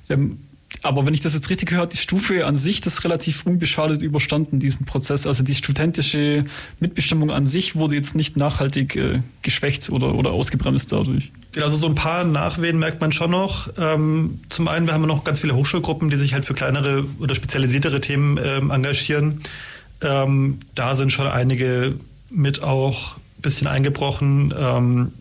[0.09, 0.39] Ähm,
[0.81, 4.59] aber wenn ich das jetzt richtig höre, die Stufe an sich das relativ unbeschadet überstanden,
[4.59, 5.25] diesen Prozess.
[5.25, 6.45] Also die studentische
[6.79, 11.31] Mitbestimmung an sich wurde jetzt nicht nachhaltig äh, geschwächt oder, oder ausgebremst dadurch.
[11.53, 13.69] Genau, also so ein paar Nachwehen merkt man schon noch.
[13.77, 17.35] Ähm, zum einen, wir haben noch ganz viele Hochschulgruppen, die sich halt für kleinere oder
[17.35, 19.41] spezialisiertere Themen ähm, engagieren.
[20.01, 21.95] Ähm, da sind schon einige
[22.29, 24.53] mit auch ein bisschen eingebrochen.
[24.57, 25.13] Ähm,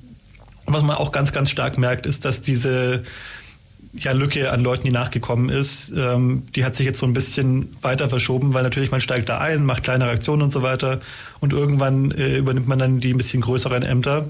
[0.66, 3.02] was man auch ganz, ganz stark merkt, ist, dass diese
[3.94, 7.76] ja, Lücke an Leuten, die nachgekommen ist, ähm, die hat sich jetzt so ein bisschen
[7.82, 11.00] weiter verschoben, weil natürlich man steigt da ein, macht kleinere Aktionen und so weiter
[11.40, 14.26] und irgendwann äh, übernimmt man dann die ein bisschen größeren Ämter.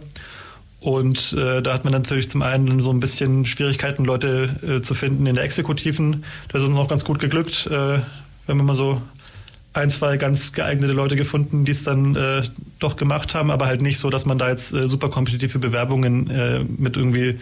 [0.81, 4.95] Und äh, da hat man natürlich zum einen so ein bisschen Schwierigkeiten, Leute äh, zu
[4.95, 6.25] finden in der Exekutiven.
[6.49, 7.69] Das ist uns auch ganz gut geglückt.
[7.69, 8.05] Äh, wir
[8.49, 9.01] haben immer so
[9.75, 12.43] ein, zwei ganz geeignete Leute gefunden, die es dann äh,
[12.81, 16.29] doch gemacht haben, aber halt nicht so, dass man da jetzt äh, super kompetitive Bewerbungen
[16.31, 17.39] äh, mit irgendwie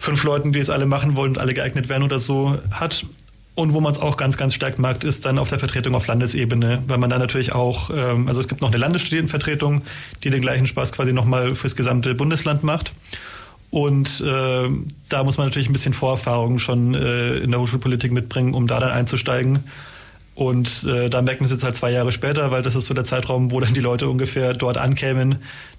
[0.00, 3.06] fünf Leuten, die es alle machen wollen und alle geeignet werden oder so hat.
[3.54, 6.06] Und wo man es auch ganz, ganz stark mag, ist dann auf der Vertretung auf
[6.06, 9.82] Landesebene, weil man da natürlich auch, ähm, also es gibt noch eine Landesstudierendenvertretung,
[10.24, 12.92] die den gleichen Spaß quasi nochmal fürs gesamte Bundesland macht.
[13.70, 14.68] Und äh,
[15.08, 18.80] da muss man natürlich ein bisschen Vorerfahrung schon äh, in der Hochschulpolitik mitbringen, um da
[18.80, 19.60] dann einzusteigen.
[20.34, 22.94] Und äh, da merken wir es jetzt halt zwei Jahre später, weil das ist so
[22.94, 25.36] der Zeitraum, wo dann die Leute ungefähr dort ankämen,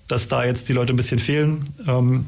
[0.07, 1.63] dass da jetzt die Leute ein bisschen fehlen.
[1.87, 2.27] Ähm,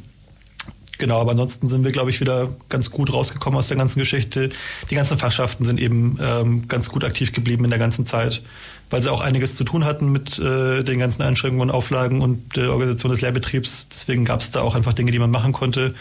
[1.04, 4.52] Genau, aber ansonsten sind wir, glaube ich, wieder ganz gut rausgekommen aus der ganzen Geschichte.
[4.90, 8.42] Die ganzen Fachschaften sind eben ähm, ganz gut aktiv geblieben in der ganzen Zeit,
[8.90, 12.56] weil sie auch einiges zu tun hatten mit äh, den ganzen Einschränkungen und Auflagen und
[12.56, 13.90] der Organisation des Lehrbetriebs.
[13.90, 15.94] Deswegen gab es da auch einfach Dinge, die man machen konnte.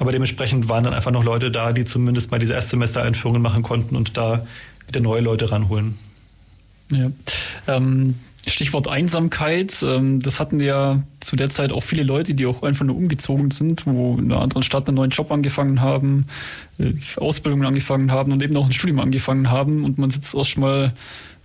[0.00, 3.94] Aber dementsprechend waren dann einfach noch Leute da, die zumindest mal diese Erstsemester-Einführungen machen konnten
[3.94, 4.44] und da
[4.88, 6.00] wieder neue Leute ranholen.
[6.90, 7.12] Ja.
[7.68, 8.16] Ähm
[8.48, 9.82] Stichwort Einsamkeit.
[9.82, 13.50] Ähm, das hatten ja zu der Zeit auch viele Leute, die auch einfach nur umgezogen
[13.50, 16.26] sind, wo in einer anderen Stadt einen neuen Job angefangen haben,
[16.78, 20.92] äh, Ausbildungen angefangen haben und eben auch ein Studium angefangen haben und man sitzt erstmal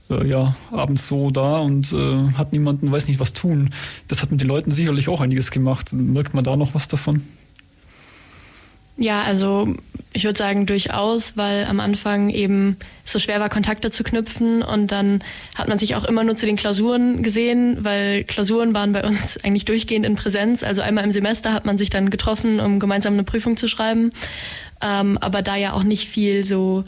[0.09, 3.69] äh, ja, abends so da und äh, hat niemanden, weiß nicht was tun.
[4.07, 5.93] Das hat mit den Leuten sicherlich auch einiges gemacht.
[5.93, 7.23] Merkt man da noch was davon?
[8.97, 9.75] Ja, also
[10.13, 14.91] ich würde sagen durchaus, weil am Anfang eben so schwer war, Kontakte zu knüpfen und
[14.91, 15.23] dann
[15.55, 19.37] hat man sich auch immer nur zu den Klausuren gesehen, weil Klausuren waren bei uns
[19.43, 20.61] eigentlich durchgehend in Präsenz.
[20.61, 24.11] Also einmal im Semester hat man sich dann getroffen, um gemeinsam eine Prüfung zu schreiben.
[24.81, 26.85] Ähm, aber da ja auch nicht viel so,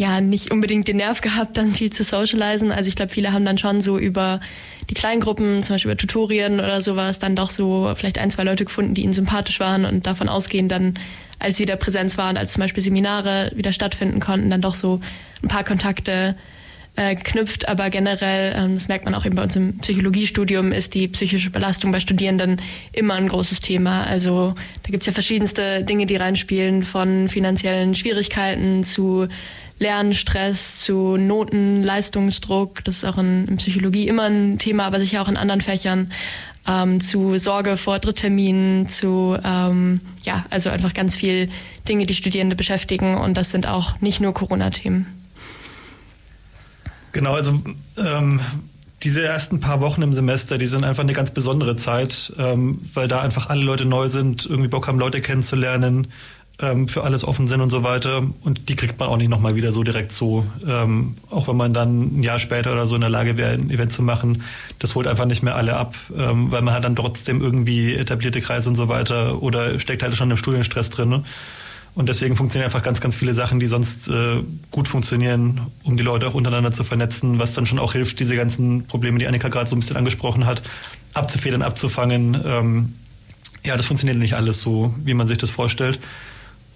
[0.00, 2.72] ja, nicht unbedingt den Nerv gehabt, dann viel zu socialisen.
[2.72, 4.40] Also ich glaube, viele haben dann schon so über
[4.88, 8.64] die Kleingruppen, zum Beispiel über Tutorien oder sowas, dann doch so vielleicht ein, zwei Leute
[8.64, 10.94] gefunden, die ihnen sympathisch waren und davon ausgehen dann,
[11.38, 15.02] als wieder Präsenz waren, als zum Beispiel Seminare wieder stattfinden konnten, dann doch so
[15.42, 16.34] ein paar Kontakte
[16.96, 17.68] äh, geknüpft.
[17.68, 21.50] Aber generell, ähm, das merkt man auch eben bei uns im Psychologiestudium, ist die psychische
[21.50, 22.62] Belastung bei Studierenden
[22.94, 24.04] immer ein großes Thema.
[24.04, 29.28] Also da gibt's ja verschiedenste Dinge, die reinspielen, von finanziellen Schwierigkeiten zu
[29.80, 35.22] Lernstress zu Noten, Leistungsdruck, das ist auch in, in Psychologie immer ein Thema, aber sicher
[35.22, 36.12] auch in anderen Fächern,
[36.68, 41.50] ähm, zu Sorge vor Drittterminen, zu, ähm, ja, also einfach ganz viel
[41.88, 45.06] Dinge, die Studierende beschäftigen und das sind auch nicht nur Corona-Themen.
[47.12, 47.60] Genau, also
[47.96, 48.40] ähm,
[49.02, 53.08] diese ersten paar Wochen im Semester, die sind einfach eine ganz besondere Zeit, ähm, weil
[53.08, 56.08] da einfach alle Leute neu sind, irgendwie Bock haben, Leute kennenzulernen,
[56.60, 58.22] ähm, für alles offen sind und so weiter.
[58.42, 60.44] Und die kriegt man auch nicht nochmal wieder so direkt so.
[60.66, 63.70] Ähm, auch wenn man dann ein Jahr später oder so in der Lage wäre, ein
[63.70, 64.42] Event zu machen,
[64.78, 68.40] das holt einfach nicht mehr alle ab, ähm, weil man hat dann trotzdem irgendwie etablierte
[68.40, 71.08] Kreise und so weiter oder steckt halt schon im Studienstress drin.
[71.08, 71.24] Ne?
[71.94, 76.02] Und deswegen funktionieren einfach ganz, ganz viele Sachen, die sonst äh, gut funktionieren, um die
[76.02, 79.48] Leute auch untereinander zu vernetzen, was dann schon auch hilft, diese ganzen Probleme, die Annika
[79.48, 80.62] gerade so ein bisschen angesprochen hat,
[81.14, 82.40] abzufedern, abzufangen.
[82.44, 82.94] Ähm,
[83.64, 85.98] ja, das funktioniert nicht alles so, wie man sich das vorstellt.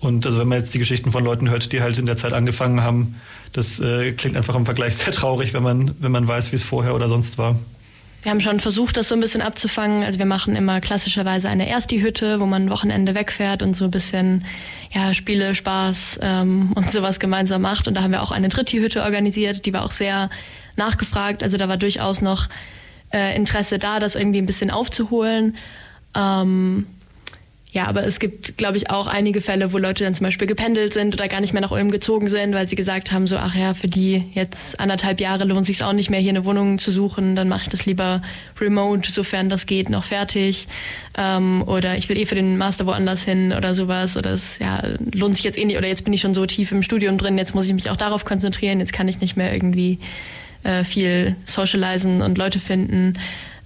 [0.05, 2.33] Und also wenn man jetzt die Geschichten von Leuten hört, die halt in der Zeit
[2.33, 3.17] angefangen haben,
[3.53, 6.63] das äh, klingt einfach im Vergleich sehr traurig, wenn man, wenn man weiß, wie es
[6.63, 7.57] vorher oder sonst war.
[8.23, 10.03] Wir haben schon versucht, das so ein bisschen abzufangen.
[10.03, 13.91] Also wir machen immer klassischerweise eine Ersti-Hütte, wo man ein Wochenende wegfährt und so ein
[13.91, 14.47] bisschen
[14.93, 17.87] ja, Spiele, Spaß ähm, und sowas gemeinsam macht.
[17.87, 20.31] Und da haben wir auch eine Dritti-Hütte organisiert, die war auch sehr
[20.77, 21.43] nachgefragt.
[21.43, 22.49] Also da war durchaus noch
[23.13, 25.57] äh, Interesse da, das irgendwie ein bisschen aufzuholen.
[26.17, 26.87] Ähm,
[27.75, 30.95] ja, aber es gibt, glaube ich, auch einige Fälle, wo Leute dann zum Beispiel gependelt
[30.95, 33.57] sind oder gar nicht mehr nach Ulm gezogen sind, weil sie gesagt haben, so, ach
[33.57, 36.93] ja, für die jetzt anderthalb Jahre lohnt sich auch nicht mehr, hier eine Wohnung zu
[36.93, 38.23] suchen, dann mache ich das lieber
[38.61, 40.69] remote, sofern das geht, noch fertig.
[41.19, 44.17] Ähm, oder ich will eh für den Master woanders hin oder sowas.
[44.17, 44.81] Oder es ja,
[45.13, 47.37] lohnt sich jetzt eh nicht, oder jetzt bin ich schon so tief im Studium drin,
[47.39, 49.99] jetzt muss ich mich auch darauf konzentrieren, jetzt kann ich nicht mehr irgendwie
[50.63, 53.15] äh, viel socialisen und Leute finden.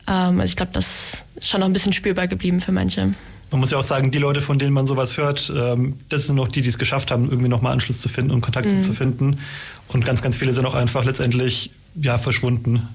[0.09, 3.13] Ähm, also ich glaube, das ist schon noch ein bisschen spürbar geblieben für manche.
[3.51, 6.37] Man muss ja auch sagen, die Leute, von denen man sowas hört, ähm, das sind
[6.37, 8.83] noch die, die es geschafft haben, irgendwie nochmal Anschluss zu finden und Kontakte mhm.
[8.83, 9.39] zu finden.
[9.89, 12.89] Und ganz, ganz viele sind auch einfach letztendlich ja, verschwunden.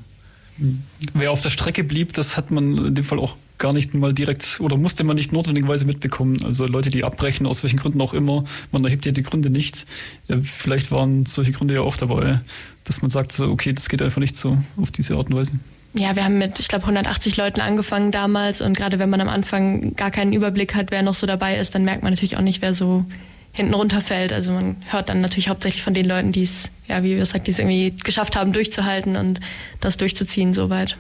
[1.14, 4.14] Wer auf der Strecke blieb, das hat man in dem Fall auch gar nicht mal
[4.14, 6.44] direkt oder musste man nicht notwendigerweise mitbekommen.
[6.44, 9.86] Also Leute, die abbrechen, aus welchen Gründen auch immer, man erhebt ja die Gründe nicht.
[10.28, 12.42] Ja, vielleicht waren solche Gründe ja auch dabei,
[12.84, 15.54] dass man sagt, so, okay, das geht einfach nicht so auf diese Art und Weise.
[15.96, 19.30] Ja, wir haben mit, ich glaube, 180 Leuten angefangen damals und gerade wenn man am
[19.30, 22.42] Anfang gar keinen Überblick hat, wer noch so dabei ist, dann merkt man natürlich auch
[22.42, 23.06] nicht, wer so
[23.52, 24.34] hinten runterfällt.
[24.34, 27.52] Also man hört dann natürlich hauptsächlich von den Leuten, die es, ja, wie gesagt, die
[27.52, 29.40] es irgendwie geschafft haben, durchzuhalten und
[29.80, 30.98] das durchzuziehen soweit.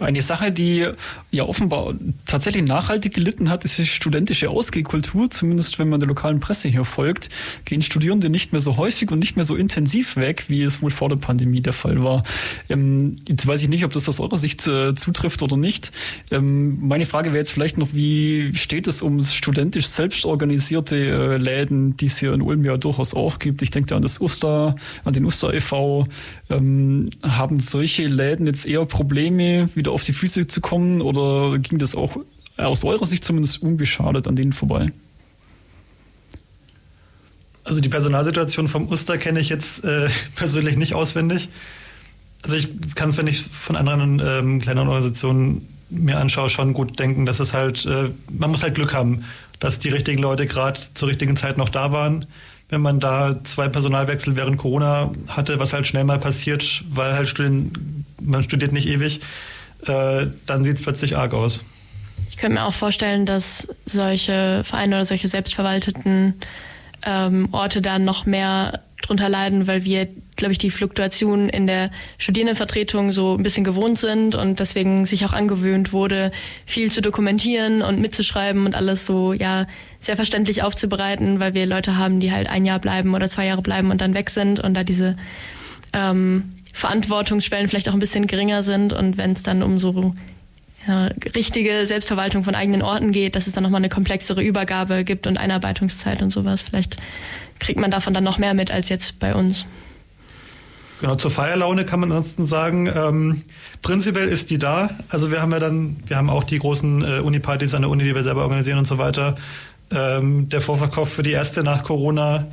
[0.00, 0.86] Eine Sache, die
[1.30, 1.94] ja offenbar
[2.26, 5.30] tatsächlich nachhaltig gelitten hat, ist die studentische Ausgehkultur.
[5.30, 7.30] Zumindest wenn man der lokalen Presse hier folgt,
[7.64, 10.90] gehen Studierende nicht mehr so häufig und nicht mehr so intensiv weg, wie es wohl
[10.90, 12.24] vor der Pandemie der Fall war.
[12.68, 15.92] Ähm, jetzt weiß ich nicht, ob das aus eurer Sicht äh, zutrifft oder nicht.
[16.30, 21.36] Ähm, meine Frage wäre jetzt vielleicht noch, wie steht es um studentisch selbst organisierte äh,
[21.38, 23.62] Läden, die es hier in Ulm ja durchaus auch gibt?
[23.62, 26.06] Ich denke da an das Uster, an den Uster e.V.
[26.50, 31.78] Ähm, haben solche Läden jetzt eher Probleme, wieder auf die Füße zu kommen oder ging
[31.78, 32.16] das auch
[32.56, 34.92] aus eurer Sicht zumindest unbeschadet an denen vorbei?
[37.64, 41.48] Also die Personalsituation vom Uster kenne ich jetzt äh, persönlich nicht auswendig.
[42.42, 46.98] Also ich kann es, wenn ich von anderen ähm, kleineren Organisationen mir anschaue, schon gut
[46.98, 49.24] denken, dass es halt, äh, man muss halt Glück haben,
[49.58, 52.26] dass die richtigen Leute gerade zur richtigen Zeit noch da waren
[52.70, 57.28] wenn man da zwei Personalwechsel während Corona hatte, was halt schnell mal passiert, weil halt
[57.28, 59.20] Studien, man studiert nicht ewig,
[59.86, 61.60] äh, dann sieht es plötzlich arg aus.
[62.28, 66.34] Ich könnte mir auch vorstellen, dass solche Vereine oder solche selbstverwalteten
[67.04, 71.90] ähm, Orte dann noch mehr drunter leiden, weil wir, glaube ich, die Fluktuation in der
[72.18, 76.32] Studierendenvertretung so ein bisschen gewohnt sind und deswegen sich auch angewöhnt wurde,
[76.66, 79.66] viel zu dokumentieren und mitzuschreiben und alles so, ja,
[80.00, 83.62] sehr verständlich aufzubereiten, weil wir Leute haben, die halt ein Jahr bleiben oder zwei Jahre
[83.62, 85.16] bleiben und dann weg sind und da diese
[85.92, 90.14] ähm, Verantwortungsschwellen vielleicht auch ein bisschen geringer sind und wenn es dann um so
[90.86, 95.26] ja, richtige Selbstverwaltung von eigenen Orten geht, dass es dann nochmal eine komplexere Übergabe gibt
[95.26, 96.62] und Einarbeitungszeit und sowas.
[96.62, 96.96] Vielleicht
[97.58, 99.66] kriegt man davon dann noch mehr mit als jetzt bei uns.
[101.00, 103.42] Genau, zur Feierlaune kann man ansonsten sagen, ähm,
[103.80, 104.90] prinzipiell ist die da.
[105.08, 108.04] Also wir haben ja dann, wir haben auch die großen äh, Unipartys an der Uni,
[108.04, 109.36] die wir selber organisieren und so weiter.
[109.90, 112.48] Ähm, der Vorverkauf für die erste nach Corona,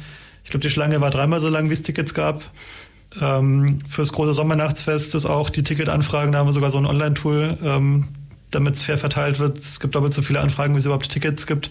[0.46, 2.42] ich glaube, die Schlange war dreimal so lang, wie es Tickets gab.
[3.22, 7.58] Ähm, fürs große Sommernachtsfest ist auch die Ticketanfragen, da haben wir sogar so ein Online-Tool,
[7.64, 8.08] ähm,
[8.52, 9.58] damit es fair verteilt wird.
[9.58, 11.70] Es gibt doppelt so viele Anfragen, wie es überhaupt Tickets gibt.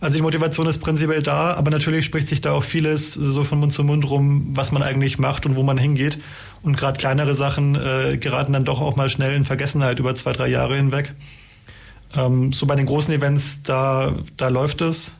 [0.00, 3.60] Also die Motivation ist prinzipiell da, aber natürlich spricht sich da auch vieles so von
[3.60, 6.18] Mund zu Mund rum, was man eigentlich macht und wo man hingeht.
[6.62, 10.32] Und gerade kleinere Sachen äh, geraten dann doch auch mal schnell in Vergessenheit über zwei,
[10.32, 11.14] drei Jahre hinweg.
[12.16, 15.14] Ähm, so bei den großen Events, da, da läuft es.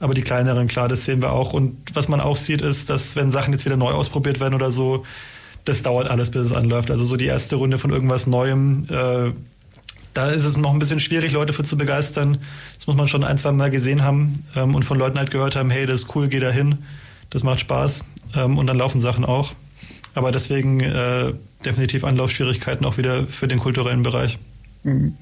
[0.00, 1.52] Aber die kleineren, klar, das sehen wir auch.
[1.52, 4.70] Und was man auch sieht, ist, dass wenn Sachen jetzt wieder neu ausprobiert werden oder
[4.70, 5.04] so,
[5.64, 6.90] das dauert alles, bis es anläuft.
[6.90, 9.32] Also so die erste Runde von irgendwas Neuem, äh,
[10.12, 12.38] da ist es noch ein bisschen schwierig, Leute für zu begeistern.
[12.76, 15.56] Das muss man schon ein, zwei Mal gesehen haben ähm, und von Leuten halt gehört
[15.56, 16.78] haben, hey, das ist cool, geh da hin,
[17.30, 18.04] das macht Spaß
[18.36, 19.52] ähm, und dann laufen Sachen auch.
[20.14, 21.32] Aber deswegen äh,
[21.64, 24.38] definitiv Anlaufschwierigkeiten auch wieder für den kulturellen Bereich.
[24.84, 25.14] Mhm.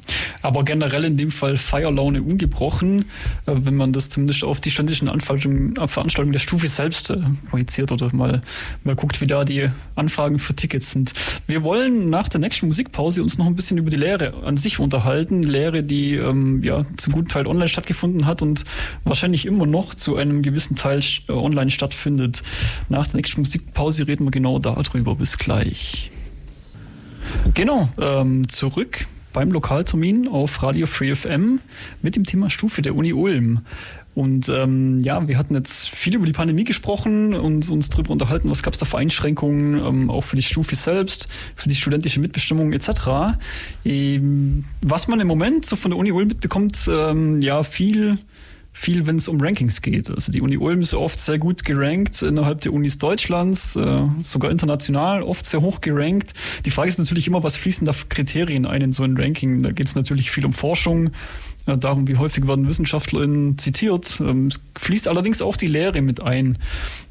[0.43, 3.03] Aber generell in dem Fall Feierlaune ungebrochen,
[3.47, 7.93] äh, wenn man das zumindest auf die ständischen Veranstaltungen, Veranstaltungen der Stufe selbst äh, projiziert
[7.93, 8.43] oder mal,
[8.83, 11.15] mal guckt, wie da die Anfragen für Tickets sind.
[11.47, 14.81] Wir wollen nach der nächsten Musikpause uns noch ein bisschen über die Lehre an sich
[14.81, 15.45] unterhalten.
[15.45, 18.65] Lehre, die ähm, ja zum guten Teil online stattgefunden hat und
[19.05, 22.43] wahrscheinlich immer noch zu einem gewissen Teil äh, online stattfindet.
[22.89, 25.15] Nach der nächsten Musikpause reden wir genau darüber.
[25.15, 26.11] Bis gleich.
[27.55, 31.61] Genau, ähm, zurück beim Lokaltermin auf Radio Free FM
[32.03, 33.61] mit dem Thema Stufe der Uni Ulm.
[34.15, 38.51] Und ähm, ja, wir hatten jetzt viel über die Pandemie gesprochen und uns darüber unterhalten,
[38.51, 42.21] was gab es da für Einschränkungen, ähm, auch für die Stufe selbst, für die studentische
[42.21, 43.39] Mitbestimmung etc.
[43.87, 48.19] Ähm, was man im Moment so von der Uni Ulm mitbekommt, ähm, ja, viel
[48.73, 50.11] viel, wenn es um Rankings geht.
[50.11, 54.51] Also die Uni Ulm ist oft sehr gut gerankt innerhalb der Unis Deutschlands, äh, sogar
[54.51, 56.33] international oft sehr hoch gerankt.
[56.65, 59.63] Die Frage ist natürlich immer, was fließen da Kriterien ein in so ein Ranking?
[59.63, 61.11] Da geht es natürlich viel um Forschung,
[61.67, 64.21] äh, darum, wie häufig werden WissenschaftlerInnen zitiert.
[64.21, 66.59] Ähm, es fließt allerdings auch die Lehre mit ein,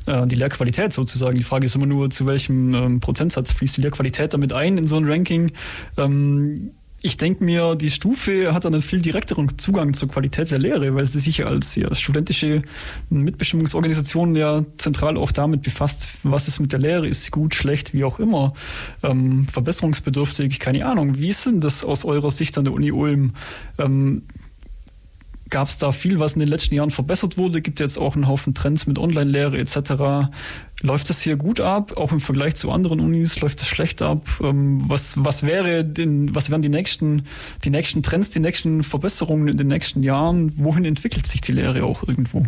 [0.08, 1.38] äh, die Lehrqualität sozusagen.
[1.38, 4.88] Die Frage ist immer nur, zu welchem ähm, Prozentsatz fließt die Lehrqualität damit ein in
[4.88, 5.52] so ein Ranking.
[5.97, 6.71] Ähm,
[7.03, 11.05] ich denke mir, die Stufe hat einen viel direkteren Zugang zur Qualität der Lehre, weil
[11.05, 12.61] sie sich als ja, studentische
[13.09, 17.93] Mitbestimmungsorganisation ja zentral auch damit befasst, was ist mit der Lehre, ist sie gut, schlecht,
[17.93, 18.53] wie auch immer,
[19.01, 21.17] ähm, verbesserungsbedürftig, keine Ahnung.
[21.17, 23.33] Wie ist denn das aus eurer Sicht an der Uni Ulm?
[23.79, 24.23] Ähm,
[25.51, 27.61] Gab es da viel, was in den letzten Jahren verbessert wurde?
[27.61, 30.31] Gibt jetzt auch einen Haufen Trends mit Online-Lehre etc.
[30.81, 33.41] Läuft das hier gut ab, auch im Vergleich zu anderen Unis?
[33.41, 34.25] Läuft das schlecht ab?
[34.41, 37.25] Ähm, was, was wäre denn, was wären die nächsten,
[37.65, 40.53] die nächsten Trends, die nächsten Verbesserungen in den nächsten Jahren?
[40.55, 42.45] Wohin entwickelt sich die Lehre auch irgendwo?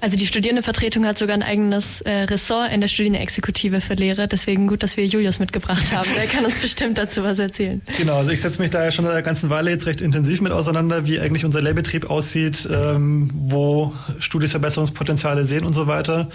[0.00, 4.28] Also die Studierendenvertretung hat sogar ein eigenes äh, Ressort in der Studienexekutive für Lehre.
[4.28, 6.08] Deswegen gut, dass wir Julius mitgebracht haben.
[6.14, 7.80] Der kann uns bestimmt dazu was erzählen.
[7.96, 10.52] Genau, also ich setze mich da ja schon eine ganze Weile jetzt recht intensiv mit
[10.52, 16.28] auseinander, wie eigentlich unser Lehrbetrieb aussieht, ähm, wo Studis Verbesserungspotenziale sehen und so weiter.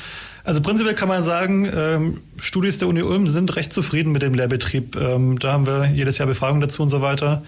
[0.43, 4.34] Also prinzipiell kann man sagen, ähm, Studis der Uni Ulm sind recht zufrieden mit dem
[4.34, 4.95] Lehrbetrieb.
[4.95, 7.43] Ähm, da haben wir jedes Jahr Befragungen dazu und so weiter.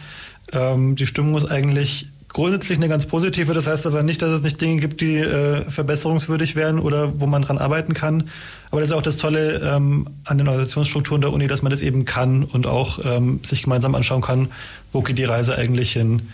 [0.52, 3.54] Ähm, die Stimmung ist eigentlich grundsätzlich eine ganz positive.
[3.54, 7.28] Das heißt aber nicht, dass es nicht Dinge gibt, die äh, verbesserungswürdig wären oder wo
[7.28, 8.30] man dran arbeiten kann.
[8.72, 11.82] Aber das ist auch das Tolle ähm, an den Organisationsstrukturen der Uni, dass man das
[11.82, 14.50] eben kann und auch ähm, sich gemeinsam anschauen kann,
[14.91, 16.30] wo geht die Reise eigentlich hin.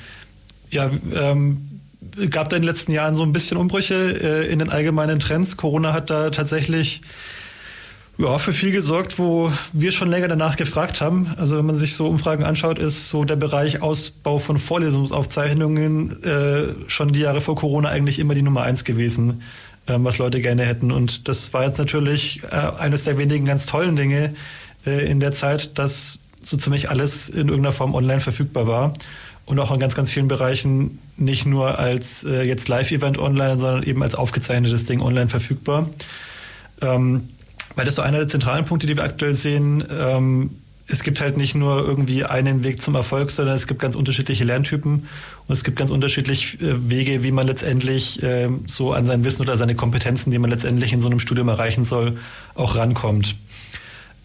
[0.72, 1.82] Ja, ähm,
[2.30, 5.58] gab da in den letzten Jahren so ein bisschen Umbrüche äh, in den allgemeinen Trends.
[5.58, 7.02] Corona hat da tatsächlich
[8.20, 11.34] ja, für viel gesorgt, wo wir schon länger danach gefragt haben.
[11.38, 16.90] Also wenn man sich so Umfragen anschaut, ist so der Bereich Ausbau von Vorlesungsaufzeichnungen äh,
[16.90, 19.42] schon die Jahre vor Corona eigentlich immer die Nummer eins gewesen,
[19.88, 20.92] ähm, was Leute gerne hätten.
[20.92, 24.36] Und das war jetzt natürlich äh, eines der wenigen ganz tollen Dinge
[24.86, 28.94] äh, in der Zeit, dass so ziemlich alles in irgendeiner Form online verfügbar war.
[29.46, 33.84] Und auch in ganz, ganz vielen Bereichen nicht nur als äh, jetzt Live-Event online, sondern
[33.84, 35.90] eben als aufgezeichnetes Ding online verfügbar.
[36.82, 37.30] Ähm,
[37.80, 39.86] weil das ist so einer der zentralen Punkte, die wir aktuell sehen.
[39.90, 40.50] Ähm,
[40.88, 44.44] es gibt halt nicht nur irgendwie einen Weg zum Erfolg, sondern es gibt ganz unterschiedliche
[44.44, 45.08] Lerntypen
[45.48, 49.44] und es gibt ganz unterschiedliche äh, Wege, wie man letztendlich äh, so an sein Wissen
[49.44, 52.18] oder seine Kompetenzen, die man letztendlich in so einem Studium erreichen soll,
[52.54, 53.38] auch rankommt.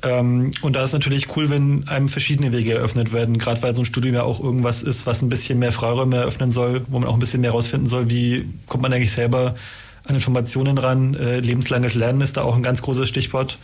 [0.02, 3.82] Ähm, und da ist natürlich cool, wenn einem verschiedene Wege eröffnet werden, gerade weil so
[3.82, 7.08] ein Studium ja auch irgendwas ist, was ein bisschen mehr Freiräume eröffnen soll, wo man
[7.08, 9.54] auch ein bisschen mehr herausfinden soll, wie kommt man eigentlich selber
[10.04, 11.14] an Informationen ran.
[11.14, 13.58] Äh, lebenslanges Lernen ist da auch ein ganz großes Stichwort,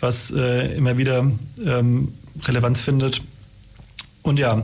[0.00, 1.30] was äh, immer wieder
[1.64, 3.22] ähm, Relevanz findet.
[4.22, 4.62] Und ja,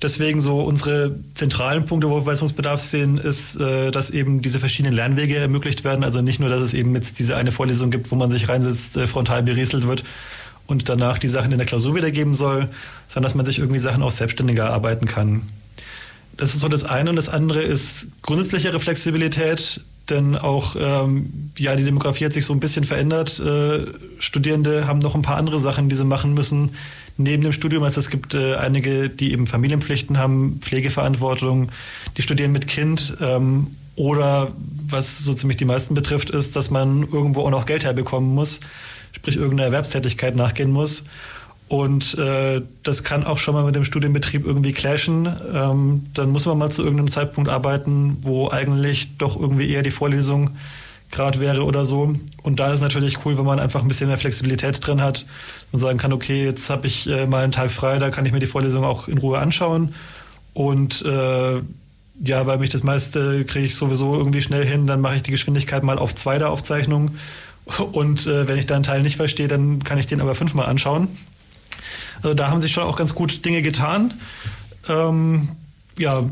[0.00, 4.94] deswegen so unsere zentralen Punkte, wo wir Verbesserungsbedarf sehen, ist, äh, dass eben diese verschiedenen
[4.94, 6.04] Lernwege ermöglicht werden.
[6.04, 8.96] Also nicht nur, dass es eben jetzt diese eine Vorlesung gibt, wo man sich reinsetzt,
[8.96, 10.04] äh, frontal berieselt wird
[10.66, 12.68] und danach die Sachen in der Klausur wiedergeben soll,
[13.08, 15.42] sondern dass man sich irgendwie Sachen auch selbstständiger erarbeiten kann.
[16.36, 17.10] Das ist so das eine.
[17.10, 22.52] Und das andere ist grundsätzlichere Flexibilität denn auch ähm, ja, die Demografie hat sich so
[22.52, 23.38] ein bisschen verändert.
[23.40, 23.86] Äh,
[24.18, 26.70] Studierende haben noch ein paar andere Sachen, die sie machen müssen
[27.16, 27.82] neben dem Studium.
[27.82, 31.70] Also es gibt äh, einige, die eben Familienpflichten haben, Pflegeverantwortung,
[32.16, 33.16] die studieren mit Kind.
[33.20, 34.52] Ähm, oder
[34.86, 38.60] was so ziemlich die meisten betrifft, ist, dass man irgendwo auch noch Geld herbekommen muss,
[39.12, 41.04] sprich irgendeiner Erwerbstätigkeit nachgehen muss.
[41.70, 45.32] Und äh, das kann auch schon mal mit dem Studienbetrieb irgendwie clashen.
[45.54, 49.92] Ähm, dann muss man mal zu irgendeinem Zeitpunkt arbeiten, wo eigentlich doch irgendwie eher die
[49.92, 50.50] Vorlesung
[51.12, 52.16] gerade wäre oder so.
[52.42, 55.26] Und da ist natürlich cool, wenn man einfach ein bisschen mehr Flexibilität drin hat
[55.70, 58.32] und sagen kann, okay, jetzt habe ich äh, mal einen Tag frei, da kann ich
[58.32, 59.94] mir die Vorlesung auch in Ruhe anschauen.
[60.54, 61.60] Und äh,
[62.24, 65.30] ja, weil mich das meiste kriege ich sowieso irgendwie schnell hin, dann mache ich die
[65.30, 67.12] Geschwindigkeit mal auf zwei der Aufzeichnung.
[67.92, 70.66] Und äh, wenn ich da einen Teil nicht verstehe, dann kann ich den aber fünfmal
[70.66, 71.06] anschauen.
[72.22, 74.14] Also da haben sich schon auch ganz gut Dinge getan.
[74.88, 75.48] Ähm,
[75.98, 76.24] ja,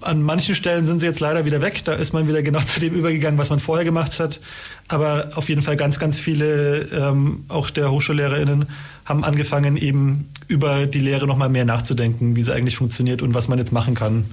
[0.00, 1.84] an manchen Stellen sind sie jetzt leider wieder weg.
[1.84, 4.40] Da ist man wieder genau zu dem übergegangen, was man vorher gemacht hat.
[4.88, 8.66] Aber auf jeden Fall ganz, ganz viele, ähm, auch der HochschullehrerInnen,
[9.04, 13.48] haben angefangen, eben über die Lehre nochmal mehr nachzudenken, wie sie eigentlich funktioniert und was
[13.48, 14.26] man jetzt machen kann.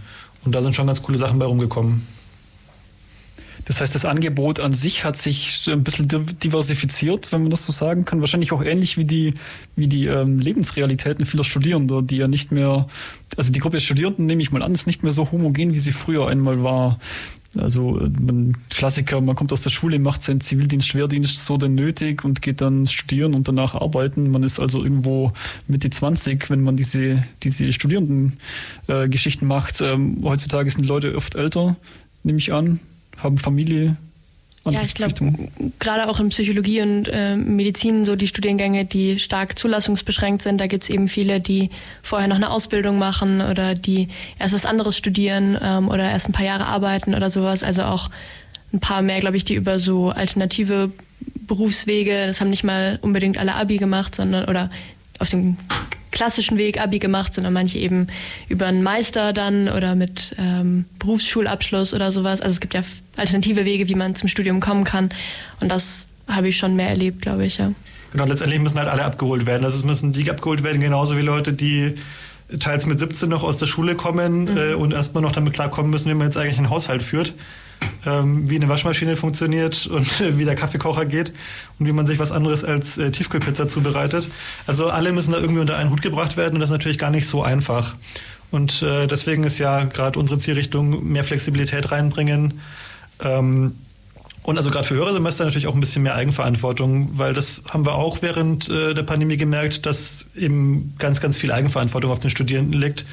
[0.45, 2.05] Und da sind schon ganz coole Sachen bei rumgekommen.
[3.65, 6.09] Das heißt, das Angebot an sich hat sich ein bisschen
[6.43, 8.19] diversifiziert, wenn man das so sagen kann.
[8.19, 9.35] Wahrscheinlich auch ähnlich wie die,
[9.75, 12.87] wie die ähm, Lebensrealitäten vieler Studierender, die ja nicht mehr,
[13.37, 15.79] also die Gruppe der Studierenden, nehme ich mal an, ist nicht mehr so homogen, wie
[15.79, 16.99] sie früher einmal war.
[17.57, 21.73] Also äh, man, Klassiker, man kommt aus der Schule, macht seinen Zivildienst, Schwerdienst so denn
[21.73, 24.29] nötig und geht dann studieren und danach arbeiten.
[24.29, 25.31] Man ist also irgendwo
[25.67, 29.79] Mitte 20, wenn man diese, diese Studierendengeschichten äh, macht.
[29.79, 31.77] Ähm, heutzutage sind die Leute oft älter,
[32.23, 32.81] nehme ich an
[33.23, 33.97] haben Familie.
[34.65, 35.15] Ja, ich glaube,
[35.79, 40.67] gerade auch in Psychologie und äh, Medizin, so die Studiengänge, die stark zulassungsbeschränkt sind, da
[40.67, 41.69] gibt es eben viele, die
[42.01, 44.07] vorher noch eine Ausbildung machen oder die
[44.39, 47.61] erst was anderes studieren ähm, oder erst ein paar Jahre arbeiten oder sowas.
[47.61, 48.09] Also auch
[48.71, 50.91] ein paar mehr, glaube ich, die über so alternative
[51.45, 54.69] Berufswege, das haben nicht mal unbedingt alle Abi gemacht, sondern oder
[55.19, 55.57] auf dem
[56.13, 58.07] klassischen Weg Abi gemacht, sondern manche eben
[58.47, 62.39] über einen Meister dann oder mit ähm, Berufsschulabschluss oder sowas.
[62.39, 62.83] Also es gibt ja
[63.17, 65.09] alternative Wege, wie man zum Studium kommen kann.
[65.59, 67.73] Und das habe ich schon mehr erlebt, glaube ich, ja.
[68.13, 69.65] Genau, letztendlich müssen halt alle abgeholt werden.
[69.65, 71.95] Also es müssen die abgeholt werden, genauso wie Leute, die
[72.59, 74.57] teils mit 17 noch aus der Schule kommen mhm.
[74.57, 77.33] äh, und erstmal noch damit klarkommen müssen, wie man jetzt eigentlich einen Haushalt führt
[78.05, 81.33] ähm, wie eine Waschmaschine funktioniert und wie der Kaffeekocher geht
[81.79, 84.27] und wie man sich was anderes als äh, Tiefkühlpizza zubereitet.
[84.67, 87.11] Also alle müssen da irgendwie unter einen Hut gebracht werden und das ist natürlich gar
[87.11, 87.95] nicht so einfach.
[88.51, 92.61] Und äh, deswegen ist ja gerade unsere Zielrichtung mehr Flexibilität reinbringen.
[93.19, 93.75] Ähm,
[94.43, 97.85] und also gerade für höhere Semester natürlich auch ein bisschen mehr Eigenverantwortung, weil das haben
[97.85, 102.29] wir auch während äh, der Pandemie gemerkt, dass eben ganz, ganz viel Eigenverantwortung auf den
[102.29, 103.05] Studierenden liegt.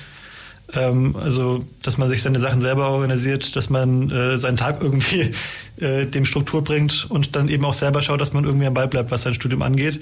[0.74, 5.32] Ähm, also, dass man sich seine Sachen selber organisiert, dass man äh, seinen Tag irgendwie
[5.80, 8.88] äh, dem Struktur bringt und dann eben auch selber schaut, dass man irgendwie am Ball
[8.88, 10.00] bleibt, was sein Studium angeht.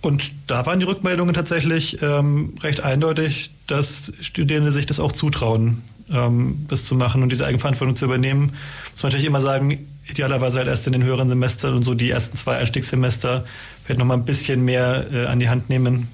[0.00, 5.82] Und da waren die Rückmeldungen tatsächlich ähm, recht eindeutig, dass Studierende sich das auch zutrauen,
[6.10, 8.52] ähm, das zu machen und diese Eigenverantwortung zu übernehmen.
[8.92, 12.10] Muss man natürlich immer sagen, idealerweise halt erst in den höheren Semestern und so die
[12.10, 13.44] ersten zwei Einstiegssemester
[13.84, 16.08] vielleicht nochmal ein bisschen mehr äh, an die Hand nehmen.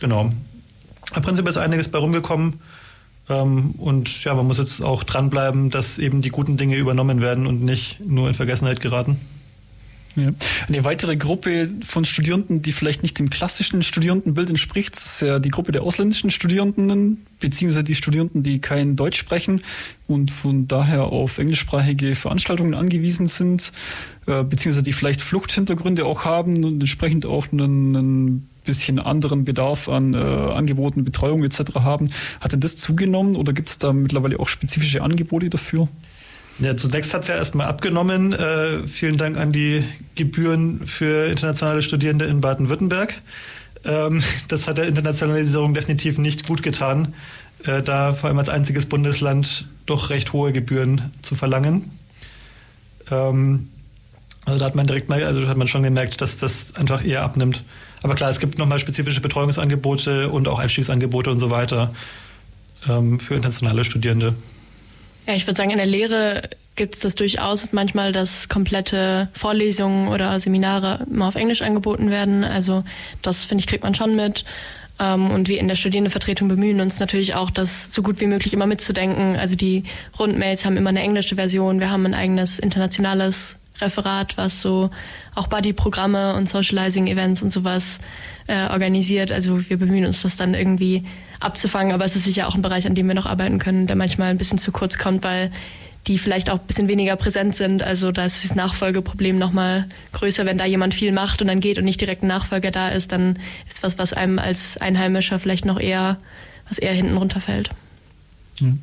[0.00, 0.32] Genau.
[1.14, 2.60] Im Prinzip ist einiges bei rumgekommen.
[3.28, 7.46] Ähm, und ja, man muss jetzt auch dranbleiben, dass eben die guten Dinge übernommen werden
[7.46, 9.18] und nicht nur in Vergessenheit geraten.
[10.16, 10.32] Ja.
[10.66, 15.50] Eine weitere Gruppe von Studierenden, die vielleicht nicht dem klassischen Studierendenbild entspricht, ist ja die
[15.50, 19.62] Gruppe der ausländischen Studierenden, beziehungsweise die Studierenden, die kein Deutsch sprechen
[20.08, 23.72] und von daher auf englischsprachige Veranstaltungen angewiesen sind,
[24.26, 29.88] äh, beziehungsweise die vielleicht Fluchthintergründe auch haben und entsprechend auch einen, einen bisschen anderen Bedarf
[29.88, 31.74] an äh, Angeboten, Betreuung etc.
[31.76, 32.10] haben.
[32.40, 35.88] Hat denn das zugenommen oder gibt es da mittlerweile auch spezifische Angebote dafür?
[36.58, 38.34] Ja, zunächst hat es ja erstmal abgenommen.
[38.34, 39.84] Äh, vielen Dank an die
[40.16, 43.14] Gebühren für internationale Studierende in Baden-Württemberg.
[43.84, 47.14] Ähm, das hat der Internationalisierung definitiv nicht gut getan,
[47.64, 51.90] äh, da vor allem als einziges Bundesland doch recht hohe Gebühren zu verlangen.
[53.10, 53.68] Ähm,
[54.44, 57.22] also da hat man direkt mal, also hat man schon gemerkt, dass das einfach eher
[57.22, 57.62] abnimmt.
[58.02, 61.94] Aber klar, es gibt nochmal spezifische Betreuungsangebote und auch Einstiegsangebote und so weiter
[62.88, 64.34] ähm, für internationale Studierende.
[65.26, 70.08] Ja, ich würde sagen, in der Lehre gibt es das durchaus manchmal, dass komplette Vorlesungen
[70.08, 72.44] oder Seminare immer auf Englisch angeboten werden.
[72.44, 72.84] Also
[73.20, 74.44] das, finde ich, kriegt man schon mit.
[75.00, 78.52] Ähm, und wir in der Studierendenvertretung bemühen uns natürlich auch, das so gut wie möglich
[78.54, 79.36] immer mitzudenken.
[79.36, 79.84] Also die
[80.18, 81.80] Rundmails haben immer eine englische Version.
[81.80, 84.90] Wir haben ein eigenes internationales Referat, was so
[85.34, 87.98] auch Buddy-Programme und Socializing-Events und sowas
[88.46, 89.32] äh, organisiert.
[89.32, 91.04] Also wir bemühen uns, das dann irgendwie
[91.40, 91.92] abzufangen.
[91.92, 94.30] Aber es ist sicher auch ein Bereich, an dem wir noch arbeiten können, der manchmal
[94.30, 95.50] ein bisschen zu kurz kommt, weil
[96.06, 97.82] die vielleicht auch ein bisschen weniger präsent sind.
[97.82, 101.78] Also da ist das Nachfolgeproblem nochmal größer, wenn da jemand viel macht und dann geht
[101.78, 105.64] und nicht direkt ein Nachfolger da ist, dann ist was, was einem als Einheimischer vielleicht
[105.64, 106.16] noch eher,
[106.68, 107.70] was eher hinten runterfällt.
[108.60, 108.78] Hm.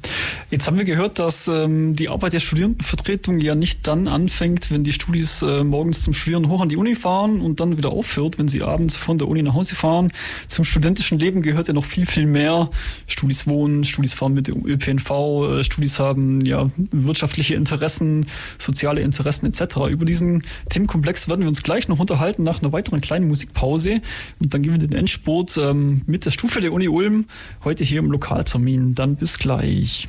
[0.51, 4.83] Jetzt haben wir gehört, dass ähm, die Arbeit der Studierendenvertretung ja nicht dann anfängt, wenn
[4.83, 8.37] die Studis äh, morgens zum Studieren hoch an die Uni fahren und dann wieder aufhört,
[8.37, 10.13] wenn sie abends von der Uni nach Hause fahren.
[10.47, 12.69] Zum studentischen Leben gehört ja noch viel, viel mehr.
[13.07, 19.45] Studis wohnen, Studis fahren mit dem ÖPNV, äh, Studis haben ja wirtschaftliche Interessen, soziale Interessen
[19.47, 19.77] etc.
[19.89, 24.01] Über diesen Themenkomplex werden wir uns gleich noch unterhalten nach einer weiteren kleinen Musikpause
[24.39, 27.25] und dann gehen wir den Endspurt ähm, mit der Stufe der Uni Ulm
[27.63, 28.95] heute hier im Lokaltermin.
[28.95, 29.64] Dann bis gleich.
[29.65, 30.07] Österreich.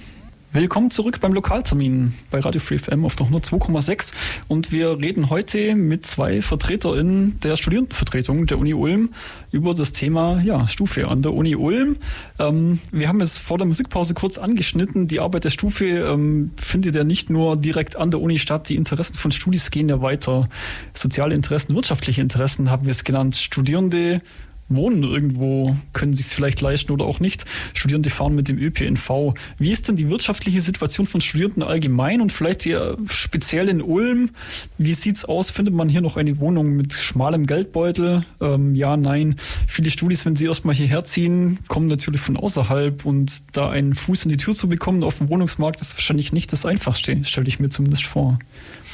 [0.53, 4.13] Willkommen zurück beim Lokaltermin bei Radio Free FM auf der 102,6
[4.49, 9.11] und wir reden heute mit zwei VertreterInnen der Studierendenvertretung der Uni Ulm
[9.51, 11.97] über das Thema ja, Stufe an der Uni Ulm.
[12.39, 15.09] Ähm, wir haben es vor der Musikpause kurz angeschnitten.
[15.09, 18.71] Die Arbeit der Stufe ähm, findet ja nicht nur direkt an der Uni statt.
[18.71, 20.49] Die Interessen von Studis gehen ja weiter.
[20.95, 23.37] Soziale Interessen, wirtschaftliche Interessen haben wir es genannt.
[23.37, 24.23] Studierende
[24.69, 27.45] wohnen irgendwo, können sich es vielleicht leisten oder auch nicht.
[27.75, 29.35] Studierende fahren mit dem ÖPNV.
[29.59, 34.31] Wie ist denn die wirtschaftliche Situation von Studierenden allgemein und vielleicht hier speziell in Ulm?
[34.79, 35.51] Wie sieht's aus?
[35.51, 38.25] Findet man hier noch eine Wohnung mit schmalem Geldbeutel?
[38.41, 39.37] Ähm, ja, nein.
[39.69, 44.25] Viele Studis, wenn sie erstmal hierher ziehen, kommen natürlich von außerhalb und da einen Fuß
[44.25, 47.61] in die Tür zu bekommen auf dem Wohnungsmarkt ist wahrscheinlich nicht das Einfachste, stelle ich
[47.61, 48.39] mir zumindest vor.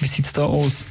[0.00, 0.86] Wie sieht's da aus?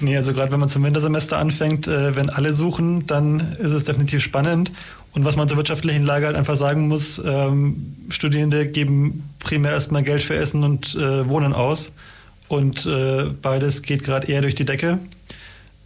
[0.00, 3.84] Nee, also gerade wenn man zum Wintersemester anfängt, äh, wenn alle suchen, dann ist es
[3.84, 4.72] definitiv spannend.
[5.12, 10.02] Und was man zur wirtschaftlichen Lage halt einfach sagen muss, ähm, Studierende geben primär erstmal
[10.02, 11.92] Geld für Essen und äh, Wohnen aus.
[12.48, 14.98] Und äh, beides geht gerade eher durch die Decke.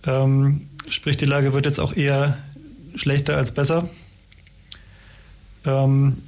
[0.06, 2.38] Ähm, sprich, die Lage wird jetzt auch eher
[2.94, 3.88] schlechter als besser.
[5.66, 6.18] Ähm,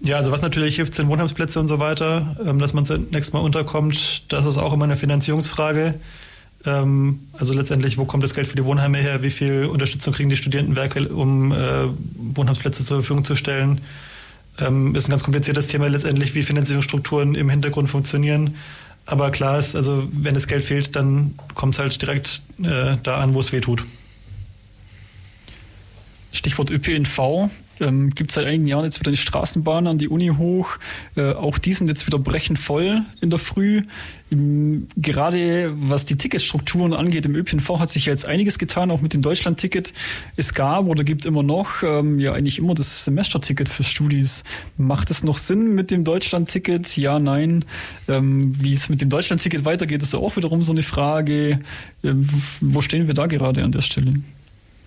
[0.00, 3.40] ja, also was natürlich hilft, sind Wohnheimsplätze und so weiter, ähm, dass man zunächst mal
[3.40, 4.22] unterkommt.
[4.28, 5.94] Das ist auch immer eine Finanzierungsfrage.
[6.66, 9.22] Ähm, also letztendlich, wo kommt das Geld für die Wohnheime her?
[9.22, 11.86] Wie viel Unterstützung kriegen die Studierendenwerke, um äh,
[12.34, 13.80] Wohnheimsplätze zur Verfügung zu stellen?
[14.58, 18.54] Ähm, ist ein ganz kompliziertes Thema letztendlich, wie Finanzierungsstrukturen im Hintergrund funktionieren.
[19.06, 23.18] Aber klar ist, also wenn das Geld fehlt, dann kommt es halt direkt äh, da
[23.18, 23.84] an, wo es weh tut.
[26.32, 27.50] Stichwort ÖPNV.
[27.80, 30.78] Ähm, Gibt seit einigen Jahren jetzt wieder die Straßenbahn an die Uni hoch.
[31.16, 33.82] Äh, auch die sind jetzt wieder brechend voll in der Früh.
[34.30, 39.00] Im, gerade was die Ticketstrukturen angeht, im ÖPNV hat sich ja jetzt einiges getan, auch
[39.00, 39.92] mit dem Deutschlandticket.
[40.36, 44.44] Es gab oder gibt immer noch ähm, ja eigentlich immer das Semesterticket für Studis.
[44.76, 46.96] Macht es noch Sinn mit dem Deutschlandticket?
[46.96, 47.64] Ja, nein.
[48.08, 51.60] Ähm, wie es mit dem Deutschlandticket weitergeht, ist auch wiederum so eine Frage.
[52.02, 52.28] Ähm,
[52.60, 54.14] wo stehen wir da gerade an der Stelle?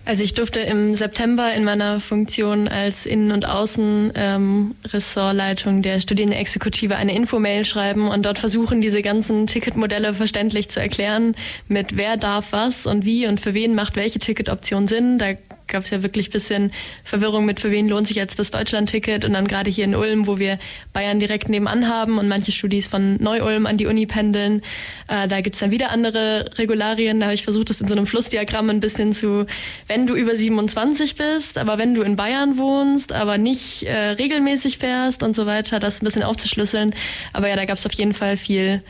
[0.08, 6.96] Also ich durfte im September in meiner Funktion als Innen- und Außen-Ressortleitung ähm, der Studienexekutive
[6.96, 11.36] eine Infomail schreiben und dort versuchen, diese ganzen Ticketmodelle verständlich zu erklären,
[11.66, 15.18] mit wer darf was und wie und für wen macht welche Ticketoption Sinn.
[15.18, 15.34] Da
[15.68, 16.72] gab es ja wirklich bisschen
[17.04, 20.26] Verwirrung mit, für wen lohnt sich jetzt das Deutschland-Ticket und dann gerade hier in Ulm,
[20.26, 20.58] wo wir
[20.92, 24.62] Bayern direkt nebenan haben und manche Studis von Neu-Ulm an die Uni pendeln.
[25.08, 27.20] Äh, da gibt's dann wieder andere Regularien.
[27.20, 29.46] Da habe ich versucht, das in so einem Flussdiagramm ein bisschen zu,
[29.86, 34.78] wenn du über 27 bist, aber wenn du in Bayern wohnst, aber nicht äh, regelmäßig
[34.78, 36.94] fährst und so weiter, das ein bisschen aufzuschlüsseln.
[37.32, 38.82] Aber ja, da gab's auf jeden Fall viel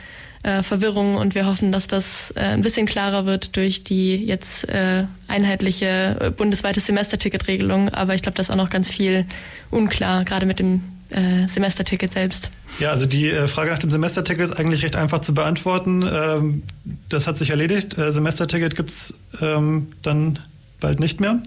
[0.43, 4.69] äh, Verwirrung und wir hoffen, dass das äh, ein bisschen klarer wird durch die jetzt
[4.69, 7.89] äh, einheitliche äh, bundesweite Semesterticket-Regelung.
[7.91, 9.27] Aber ich glaube, da ist auch noch ganz viel
[9.71, 12.51] unklar, gerade mit dem äh, Semesterticket selbst.
[12.79, 16.03] Ja, also die äh, Frage nach dem Semesterticket ist eigentlich recht einfach zu beantworten.
[16.03, 16.63] Ähm,
[17.09, 17.97] das hat sich erledigt.
[17.97, 20.39] Semesterticket gibt's ähm, dann
[20.81, 21.41] bald nicht mehr.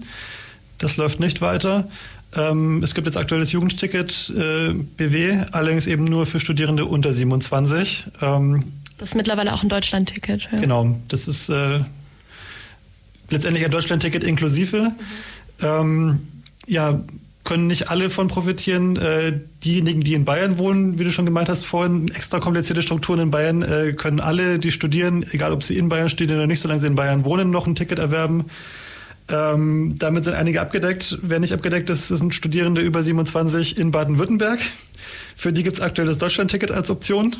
[0.78, 1.88] Das läuft nicht weiter.
[2.34, 7.12] Ähm, es gibt jetzt aktuell das Jugendticket äh, BW, allerdings eben nur für Studierende unter
[7.12, 8.06] 27.
[8.20, 8.64] Ähm,
[9.02, 10.48] das ist mittlerweile auch ein Deutschlandticket.
[10.52, 10.60] Ja.
[10.60, 11.80] Genau, das ist äh,
[13.30, 14.92] letztendlich ein Deutschlandticket inklusive.
[15.60, 15.66] Mhm.
[15.66, 16.18] Ähm,
[16.68, 17.00] ja,
[17.42, 18.94] können nicht alle von profitieren.
[18.94, 23.18] Äh, diejenigen, die in Bayern wohnen, wie du schon gemeint hast vorhin, extra komplizierte Strukturen
[23.18, 26.60] in Bayern, äh, können alle, die studieren, egal ob sie in Bayern studieren oder nicht,
[26.60, 28.44] solange sie in Bayern wohnen, noch ein Ticket erwerben.
[29.28, 31.18] Ähm, damit sind einige abgedeckt.
[31.22, 34.60] Wer nicht abgedeckt ist, sind Studierende über 27 in Baden-Württemberg.
[35.36, 37.34] Für die gibt es aktuell das Deutschland-Ticket als Option.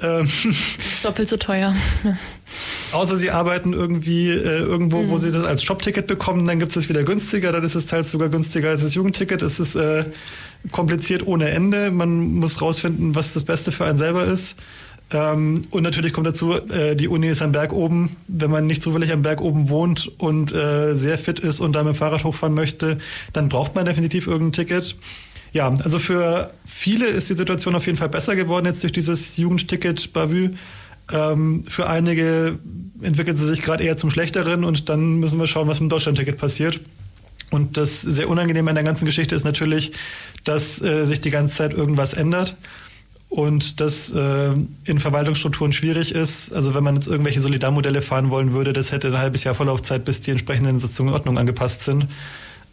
[0.00, 1.74] Ähm, ist doppelt so teuer.
[2.92, 5.08] Außer sie arbeiten irgendwie äh, irgendwo, mhm.
[5.10, 7.86] wo sie das als Jobticket bekommen, dann gibt es es wieder günstiger, dann ist es
[7.86, 9.42] teils sogar günstiger als das Jugendticket.
[9.42, 10.04] Es ist äh,
[10.70, 11.90] kompliziert ohne Ende.
[11.90, 14.56] Man muss rausfinden, was das Beste für einen selber ist.
[15.10, 18.16] Ähm, und natürlich kommt dazu, äh, die Uni ist am Berg oben.
[18.26, 21.82] Wenn man nicht zufällig am Berg oben wohnt und äh, sehr fit ist und da
[21.82, 22.98] mit dem Fahrrad hochfahren möchte,
[23.32, 24.96] dann braucht man definitiv irgendein Ticket.
[25.54, 29.36] Ja, also für viele ist die Situation auf jeden Fall besser geworden jetzt durch dieses
[29.36, 30.50] Jugendticket Bavü.
[31.12, 32.58] Ähm, für einige
[33.00, 35.90] entwickelt sie sich gerade eher zum Schlechteren und dann müssen wir schauen, was mit dem
[35.90, 36.80] Deutschlandticket passiert.
[37.52, 39.92] Und das sehr unangenehme an der ganzen Geschichte ist natürlich,
[40.42, 42.56] dass äh, sich die ganze Zeit irgendwas ändert
[43.28, 44.50] und das äh,
[44.86, 46.52] in Verwaltungsstrukturen schwierig ist.
[46.52, 50.04] Also wenn man jetzt irgendwelche Solidarmodelle fahren wollen würde, das hätte ein halbes Jahr Vorlaufzeit,
[50.04, 52.08] bis die entsprechenden Sitzungen in Ordnung angepasst sind.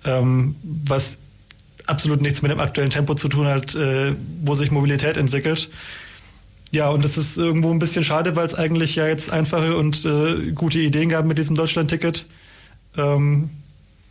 [0.04, 1.20] Ähm, was
[1.86, 4.14] absolut nichts mit dem aktuellen Tempo zu tun hat, äh,
[4.44, 5.70] wo sich Mobilität entwickelt.
[6.72, 10.06] Ja, und das ist irgendwo ein bisschen schade, weil es eigentlich ja jetzt einfache und
[10.06, 12.26] äh, gute Ideen gab mit diesem Deutschland-Ticket.
[12.98, 13.50] Ähm,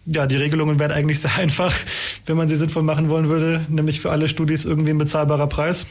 [0.06, 1.74] ja, die Regelungen wären eigentlich sehr einfach,
[2.26, 5.86] wenn man sie sinnvoll machen wollen würde, nämlich für alle Studis irgendwie ein bezahlbarer Preis.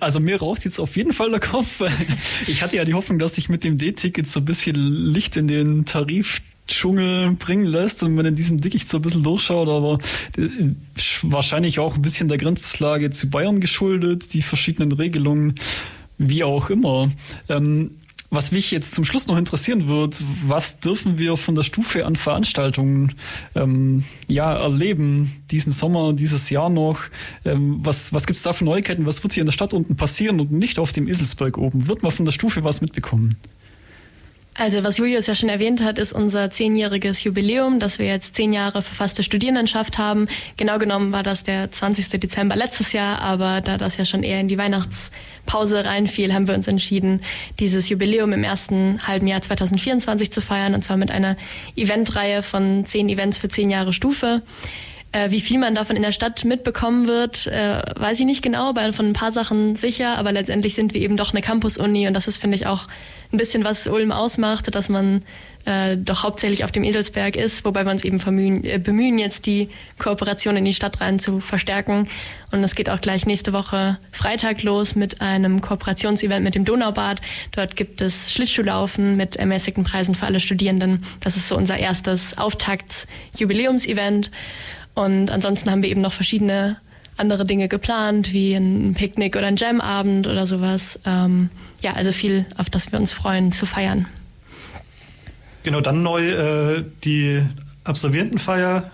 [0.00, 1.80] Also mir raucht jetzt auf jeden Fall der Kopf.
[2.46, 5.48] Ich hatte ja die Hoffnung, dass sich mit dem D-Ticket so ein bisschen Licht in
[5.48, 9.98] den Tarif Dschungel bringen lässt und man in diesem Dickicht so ein bisschen durchschaut, aber
[10.36, 10.70] äh,
[11.22, 15.54] wahrscheinlich auch ein bisschen der Grenzlage zu Bayern geschuldet, die verschiedenen Regelungen,
[16.16, 17.10] wie auch immer.
[17.48, 17.90] Ähm,
[18.34, 22.16] was mich jetzt zum Schluss noch interessieren wird, was dürfen wir von der Stufe an
[22.16, 23.14] Veranstaltungen
[23.54, 27.00] ähm, ja, erleben diesen Sommer, dieses Jahr noch?
[27.44, 29.06] Ähm, was was gibt es da für Neuigkeiten?
[29.06, 31.86] Was wird hier in der Stadt unten passieren und nicht auf dem Eselsberg oben?
[31.86, 33.36] Wird man von der Stufe was mitbekommen?
[34.56, 38.52] Also was Julius ja schon erwähnt hat, ist unser zehnjähriges Jubiläum, dass wir jetzt zehn
[38.52, 40.28] Jahre verfasste Studierendenschaft haben.
[40.56, 42.20] Genau genommen war das der 20.
[42.20, 46.54] Dezember letztes Jahr, aber da das ja schon eher in die Weihnachtspause reinfiel, haben wir
[46.54, 47.20] uns entschieden,
[47.58, 51.36] dieses Jubiläum im ersten halben Jahr 2024 zu feiern, und zwar mit einer
[51.74, 54.42] Eventreihe von zehn Events für zehn Jahre Stufe.
[55.14, 58.70] Äh, wie viel man davon in der Stadt mitbekommen wird, äh, weiß ich nicht genau,
[58.70, 60.18] aber von ein paar Sachen sicher.
[60.18, 62.88] Aber letztendlich sind wir eben doch eine Campus-Uni und das ist, finde ich, auch
[63.32, 65.22] ein bisschen was Ulm ausmacht, dass man
[65.64, 69.46] äh, doch hauptsächlich auf dem Eselsberg ist, wobei wir uns eben bemühen, äh, bemühen, jetzt
[69.46, 72.08] die Kooperation in die Stadt rein zu verstärken.
[72.52, 77.20] Und es geht auch gleich nächste Woche Freitag los mit einem Kooperationsevent mit dem Donaubad.
[77.52, 81.04] Dort gibt es Schlittschuhlaufen mit ermäßigten Preisen für alle Studierenden.
[81.20, 84.30] Das ist so unser erstes Auftakts-Jubiläumsevent.
[84.94, 86.76] Und ansonsten haben wir eben noch verschiedene
[87.16, 90.98] andere Dinge geplant, wie ein Picknick oder ein Jamabend oder sowas.
[91.06, 91.50] Ähm,
[91.82, 94.06] ja, also viel, auf das wir uns freuen zu feiern.
[95.64, 97.42] Genau, dann neu äh, die
[97.84, 98.90] Absolventenfeier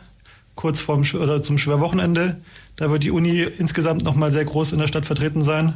[0.54, 2.40] kurz vorm oder zum Schwerwochenende.
[2.76, 5.74] Da wird die Uni insgesamt nochmal sehr groß in der Stadt vertreten sein.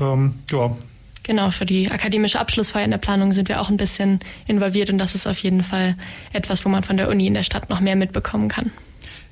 [0.00, 0.76] Ähm, ja.
[1.22, 4.98] Genau, für die akademische Abschlussfeier in der Planung sind wir auch ein bisschen involviert und
[4.98, 5.96] das ist auf jeden Fall
[6.32, 8.72] etwas, wo man von der Uni in der Stadt noch mehr mitbekommen kann.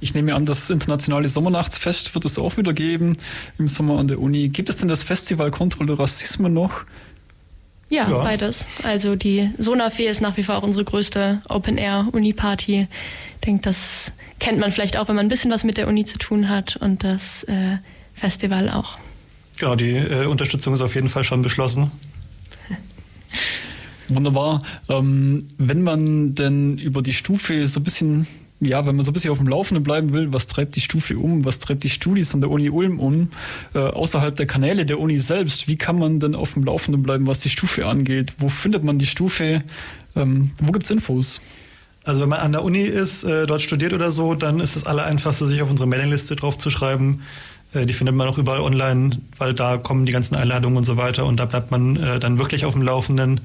[0.00, 3.16] Ich nehme an, das internationale Sommernachtsfest wird es auch wieder geben
[3.58, 4.48] im Sommer an der Uni.
[4.48, 6.84] Gibt es denn das Festival Kontrolle Rassismus noch?
[7.93, 8.66] Ja, ja, beides.
[8.84, 12.88] Also die Sonafee ist nach wie vor auch unsere größte Open-Air-Uni-Party.
[12.88, 16.07] Ich denke, das kennt man vielleicht auch, wenn man ein bisschen was mit der Uni
[16.07, 17.76] zu tun hat und das äh,
[18.14, 18.97] Festival auch.
[19.59, 21.90] Genau, die äh, Unterstützung ist auf jeden Fall schon beschlossen.
[24.09, 24.62] Wunderbar.
[24.88, 28.26] Ähm, wenn man denn über die Stufe so ein bisschen
[28.64, 31.18] ja, wenn man so ein bisschen auf dem Laufenden bleiben will, was treibt die Stufe
[31.18, 33.30] um, was treibt die Studis an der Uni Ulm um,
[33.74, 37.26] äh, außerhalb der Kanäle der Uni selbst, wie kann man denn auf dem Laufenden bleiben,
[37.26, 38.34] was die Stufe angeht?
[38.38, 39.62] Wo findet man die Stufe?
[40.14, 41.40] Ähm, wo es Infos?
[42.04, 44.86] Also wenn man an der Uni ist, äh, dort studiert oder so, dann ist das
[44.86, 47.20] Allereinfachste, sich auf unsere Mailingliste drauf zu schreiben.
[47.20, 47.42] Äh,
[47.74, 51.24] die findet man auch überall online, weil da kommen die ganzen Einladungen und so weiter
[51.24, 53.40] und da bleibt man äh, dann wirklich auf dem Laufenden.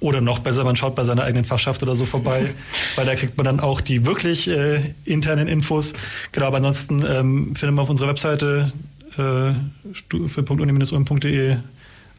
[0.00, 2.54] Oder noch besser, man schaut bei seiner eigenen Fachschaft oder so vorbei,
[2.96, 5.94] weil da kriegt man dann auch die wirklich äh, internen Infos.
[6.32, 8.72] Genau, aber ansonsten ähm, findet man auf unserer Webseite
[9.16, 9.54] äh,
[9.94, 11.56] stufe.uni-ulm.de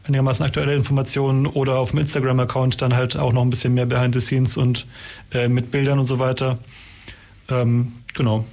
[0.08, 4.14] einigermaßen aktuelle Informationen oder auf dem Instagram-Account dann halt auch noch ein bisschen mehr Behind
[4.14, 4.86] the Scenes und
[5.32, 6.58] äh, mit Bildern und so weiter.
[7.48, 8.44] Ähm, genau.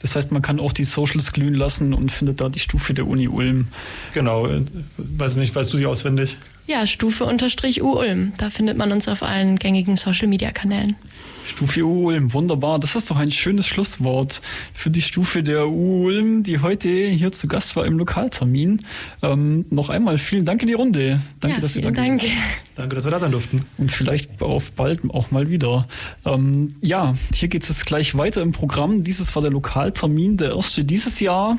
[0.00, 3.06] Das heißt, man kann auch die Socials glühen lassen und findet da die Stufe der
[3.06, 3.68] Uni Ulm.
[4.14, 4.62] Genau, äh,
[4.96, 6.36] weiß nicht, weißt du die auswendig?
[6.70, 8.32] Ja, Stufe unterstrich U Ulm.
[8.38, 10.94] Da findet man uns auf allen gängigen Social Media Kanälen.
[11.44, 12.78] Stufe U-Ulm, wunderbar.
[12.78, 14.40] Das ist doch ein schönes Schlusswort
[14.72, 18.82] für die Stufe der U-Ulm, die heute hier zu Gast war im Lokaltermin.
[19.20, 21.20] Ähm, noch einmal vielen Dank in die Runde.
[21.40, 22.20] Danke, ja, dass Sie da Dank.
[22.20, 22.30] sind.
[22.76, 23.66] Danke, dass wir da sein durften.
[23.76, 25.88] Und vielleicht auf bald auch mal wieder.
[26.24, 29.02] Ähm, ja, hier geht es jetzt gleich weiter im Programm.
[29.02, 31.56] Dieses war der Lokaltermin, der erste dieses Jahr.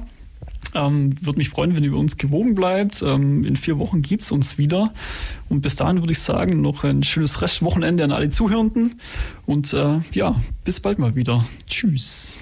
[0.74, 3.02] Ähm, Würde mich freuen, wenn ihr uns gewogen bleibt.
[3.02, 4.94] Ähm, in vier Wochen gibt es uns wieder.
[5.50, 9.00] Und bis dahin würde ich sagen, noch ein schönes Restwochenende an alle Zuhörenden.
[9.46, 11.46] Und äh, ja, bis bald mal wieder.
[11.70, 12.40] Tschüss.